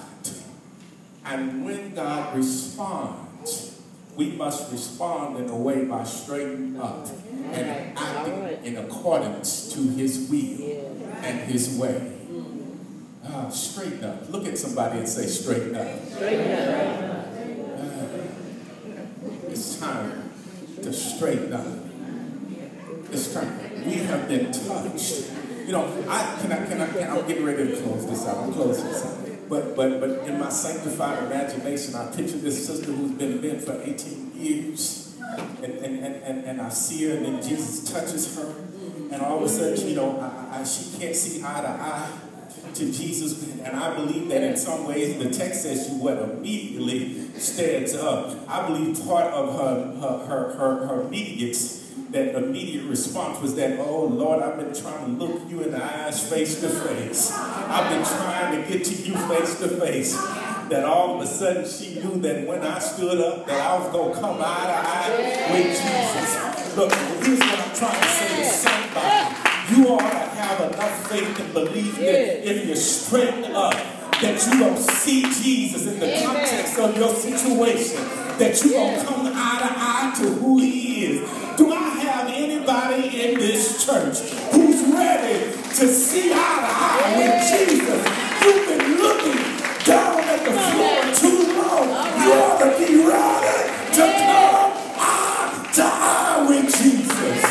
And 1.25 1.65
when 1.65 1.95
God 1.95 2.37
responds, 2.37 3.81
we 4.17 4.33
must 4.33 4.71
respond 4.73 5.39
in 5.39 5.49
a 5.49 5.57
way 5.57 5.85
by 5.85 6.05
straightening 6.05 6.81
up 6.81 7.09
and 7.53 7.97
acting 7.97 8.65
in 8.65 8.77
accordance 8.77 9.73
to 9.73 9.81
his 9.81 10.29
will 10.31 11.01
and 11.23 11.51
his 11.51 11.79
way. 11.79 12.19
Ah, 13.25 13.49
straighten 13.49 14.05
up. 14.05 14.29
Look 14.31 14.47
at 14.47 14.59
somebody 14.59 14.99
and 14.99 15.09
say, 15.09 15.27
straighten 15.27 15.77
up. 15.77 16.05
Straighten 16.11 16.53
up. 16.53 17.27
Ah, 17.79 18.07
it's 19.49 19.79
time 19.79 20.31
to 20.83 20.93
straighten 20.93 21.53
up. 21.53 21.67
It's 23.11 23.33
time 23.33 23.72
we 23.85 23.95
have 23.95 24.29
been 24.29 24.53
touched. 24.53 25.31
You 25.67 25.73
know, 25.73 26.05
I 26.09 26.39
can 26.41 26.53
I 26.53 26.67
can 26.67 26.81
I 26.81 26.87
can 26.87 27.11
I'm 27.11 27.27
getting 27.27 27.45
ready 27.45 27.69
to 27.69 27.83
close 27.83 28.07
this 28.07 28.27
out. 28.27 28.39
I'm 28.39 28.53
closing 28.53 28.87
this 28.87 29.05
out. 29.05 29.49
But 29.49 29.77
but 29.77 30.01
but 30.01 30.11
in 30.27 30.39
my 30.39 30.49
sanctified 30.49 31.25
imagination, 31.25 31.95
I 31.95 32.07
picture 32.15 32.39
this 32.39 32.67
sister 32.67 32.93
who's 32.93 33.13
been 33.13 33.41
bent 33.41 33.63
for 33.63 33.81
18 33.83 34.33
years. 34.35 35.09
And, 35.63 35.73
and, 35.79 36.05
and, 36.05 36.17
and, 36.17 36.45
and 36.45 36.61
I 36.61 36.69
see 36.69 37.05
her, 37.05 37.17
and 37.17 37.25
then 37.25 37.43
Jesus 37.43 37.91
touches 37.91 38.37
her, 38.37 38.55
and 39.11 39.23
all 39.23 39.39
of 39.39 39.45
a 39.45 39.49
sudden, 39.49 39.89
you 39.89 39.95
know, 39.95 40.19
I, 40.21 40.61
I, 40.61 40.65
she 40.65 40.99
can't 40.99 41.15
see 41.17 41.43
eye 41.43 41.63
to 41.63 41.69
eye 41.69 42.13
to 42.75 42.93
Jesus. 42.93 43.43
And 43.61 43.77
I 43.77 43.95
believe 43.95 44.29
that 44.29 44.43
in 44.43 44.57
some 44.57 44.87
ways 44.87 45.19
the 45.19 45.31
text 45.31 45.63
says 45.63 45.87
she 45.87 45.95
what 45.95 46.19
immediately 46.19 47.29
stands 47.39 47.95
up. 47.95 48.37
I 48.49 48.67
believe 48.67 49.03
part 49.07 49.33
of 49.33 49.55
her 49.55 50.01
her 50.01 50.27
her 50.27 50.53
her, 50.55 50.87
her 50.87 51.09
that 52.13 52.35
immediate 52.35 52.85
response 52.85 53.41
was 53.41 53.55
that, 53.57 53.79
oh 53.81 54.05
Lord, 54.05 54.43
I've 54.43 54.59
been 54.59 54.75
trying 54.75 55.19
to 55.19 55.25
look 55.25 55.51
you 55.51 55.63
in 55.63 55.73
the 55.73 55.83
eyes 55.83 56.29
face 56.29 56.61
to 56.61 56.69
face. 56.69 57.33
I've 57.33 57.91
been 57.91 58.05
trying 58.05 58.63
to 58.63 58.69
get 58.69 58.85
to 58.85 58.95
you 58.95 59.17
face 59.29 59.59
to 59.61 59.69
face. 59.69 60.15
That 60.69 60.85
all 60.85 61.17
of 61.17 61.23
a 61.23 61.27
sudden 61.27 61.67
she 61.69 62.01
knew 62.01 62.21
that 62.21 62.47
when 62.47 62.63
I 62.63 62.79
stood 62.79 63.21
up, 63.21 63.47
that 63.47 63.61
I 63.61 63.79
was 63.79 63.93
going 63.93 64.15
to 64.15 64.21
come 64.21 64.37
eye 64.41 64.67
to 64.67 64.79
eye 64.89 65.53
with 65.53 65.67
Jesus. 65.67 66.77
Look, 66.77 66.93
here's 67.25 67.39
what 67.41 67.59
I'm 67.59 67.75
trying 67.77 68.01
to 68.01 68.09
say 68.09 68.37
to 68.37 68.45
somebody. 68.45 69.43
You 69.71 69.89
ought 69.89 70.01
to 70.01 70.29
have 70.37 70.73
enough 70.73 71.11
faith 71.11 71.41
and 71.41 71.53
believe 71.53 71.97
that 71.97 72.49
if 72.49 72.67
you're 72.67 72.77
straightened 72.77 73.55
up, 73.55 73.75
that 74.23 74.47
you 74.47 74.59
don't 74.61 74.79
see 74.79 75.23
Jesus 75.23 75.87
in 75.87 75.99
the 75.99 76.23
context 76.25 76.79
of 76.79 76.97
your 76.97 77.15
situation, 77.15 77.97
that 78.39 78.63
you're 78.65 78.73
going 78.73 78.99
to 79.01 79.05
come 79.05 79.27
eye 79.27 79.59
to 79.59 79.71
eye 79.77 80.15
to 80.17 80.31
who 80.35 80.59
he 80.59 81.07
is. 81.07 81.42
Anybody 82.65 83.21
in 83.21 83.41
this 83.41 83.85
church 83.85 84.19
who's 84.53 84.95
ready 84.95 85.51
to 85.51 85.89
see 85.89 86.31
eye 86.33 86.37
to 86.37 86.71
eye 86.71 87.15
with 87.19 87.43
Jesus? 87.51 88.03
You've 88.41 88.69
been 88.69 88.99
looking 88.99 89.43
down 89.85 90.21
at 90.21 90.45
the 90.45 90.53
floor 90.71 91.03
too 91.13 91.43
long. 91.61 91.89
You 92.23 92.33
ought 92.35 92.59
to 92.61 92.69
be 92.79 93.05
ready 93.05 93.59
to 93.95 94.05
come 94.15 94.73
eye 94.97 95.71
to 95.75 95.83
eye 95.83 96.47
with 96.49 96.67
Jesus. 96.67 97.43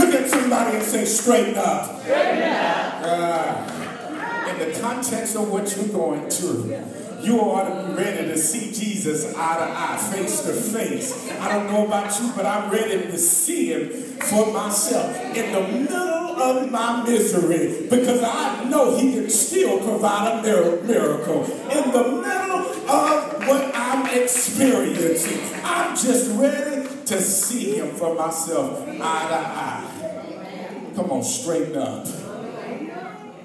Look 0.00 0.14
at 0.14 0.30
somebody 0.30 0.76
and 0.78 0.84
say, 0.84 1.04
straighten 1.04 1.58
up. 1.58 2.00
Uh, 3.04 3.74
in 4.48 4.58
the 4.72 4.80
context 4.80 5.36
of 5.36 5.50
what 5.50 5.76
you're 5.76 5.88
going 5.88 6.30
through, 6.30 6.74
you 7.20 7.40
ought 7.40 7.68
to 7.68 7.88
be 7.88 8.02
ready 8.02 8.28
to 8.28 8.38
see 8.38 8.72
Jesus 8.72 9.34
eye 9.36 9.56
to 9.56 9.64
eye, 9.64 9.96
face 10.12 10.42
to 10.42 10.52
face. 10.52 11.30
I 11.40 11.52
don't 11.52 11.66
know 11.66 11.86
about 11.86 12.20
you, 12.20 12.32
but 12.34 12.46
I'm 12.46 12.70
ready 12.70 13.02
to 13.02 13.18
see 13.18 13.72
him 13.72 13.90
for 14.20 14.52
myself 14.52 15.16
in 15.36 15.52
the 15.52 15.60
middle 15.60 16.40
of 16.40 16.70
my 16.70 17.02
misery 17.04 17.88
because 17.88 18.22
I 18.22 18.64
know 18.64 18.96
he 18.96 19.14
can 19.14 19.30
still 19.30 19.78
provide 19.80 20.38
a 20.38 20.42
miracle. 20.42 21.44
In 21.44 21.90
the 21.90 22.04
middle 22.04 22.90
of 22.90 23.46
what 23.46 23.74
I'm 23.74 24.06
experiencing, 24.22 25.40
I'm 25.64 25.96
just 25.96 26.30
ready 26.38 26.88
to 27.06 27.20
see 27.20 27.76
him 27.76 27.94
for 27.96 28.14
myself 28.14 28.86
eye 28.86 28.92
to 28.92 29.00
eye. 29.00 30.92
Come 30.94 31.10
on, 31.10 31.22
straighten 31.22 31.76
up. 31.76 32.06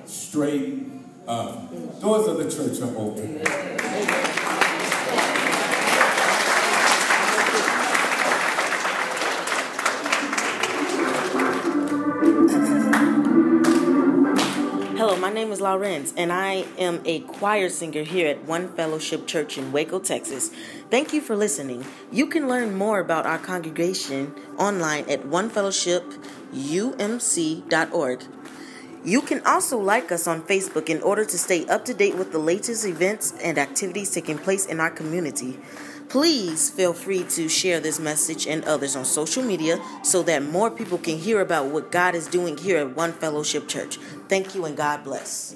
Straighten 0.05 0.92
up. 1.27 1.69
Doors 2.01 2.27
of 2.27 2.37
the 2.37 2.49
church 2.49 2.81
are 2.81 2.95
open. 2.97 3.41
Hello, 14.97 15.17
my 15.17 15.31
name 15.31 15.51
is 15.51 15.59
Lawrence, 15.59 16.13
and 16.15 16.31
I 16.31 16.65
am 16.77 17.01
a 17.05 17.19
choir 17.21 17.69
singer 17.69 18.03
here 18.03 18.27
at 18.27 18.45
One 18.45 18.71
Fellowship 18.73 19.25
Church 19.27 19.57
in 19.57 19.71
Waco, 19.71 19.99
Texas. 19.99 20.51
Thank 20.89 21.13
you 21.13 21.21
for 21.21 21.35
listening. 21.35 21.85
You 22.11 22.27
can 22.27 22.47
learn 22.47 22.75
more 22.75 22.99
about 22.99 23.25
our 23.25 23.37
congregation 23.37 24.33
online 24.57 25.09
at 25.09 25.23
onefellowshipumc.org. 25.23 28.23
You 29.05 29.21
can 29.21 29.45
also 29.45 29.77
like 29.77 30.13
us 30.13 30.27
on 30.27 30.43
Facebook 30.43 30.89
in 30.89 31.01
order 31.01 31.25
to 31.25 31.37
stay 31.37 31.65
up 31.65 31.83
to 31.85 31.93
date 31.93 32.15
with 32.15 32.31
the 32.31 32.39
latest 32.39 32.85
events 32.85 33.33
and 33.43 33.57
activities 33.57 34.11
taking 34.11 34.37
place 34.37 34.65
in 34.65 34.79
our 34.79 34.89
community. 34.89 35.59
Please 36.07 36.69
feel 36.69 36.93
free 36.93 37.23
to 37.23 37.49
share 37.49 37.81
this 37.81 37.99
message 37.99 38.47
and 38.47 38.63
others 38.63 38.95
on 38.95 39.03
social 39.03 39.43
media 39.43 39.81
so 40.03 40.23
that 40.23 40.43
more 40.43 40.71
people 40.71 40.97
can 40.97 41.17
hear 41.17 41.41
about 41.41 41.65
what 41.67 41.91
God 41.91 42.15
is 42.15 42.27
doing 42.27 42.57
here 42.57 42.77
at 42.77 42.95
One 42.95 43.11
Fellowship 43.11 43.67
Church. 43.67 43.97
Thank 44.29 44.55
you 44.55 44.63
and 44.63 44.77
God 44.77 45.03
bless. 45.03 45.55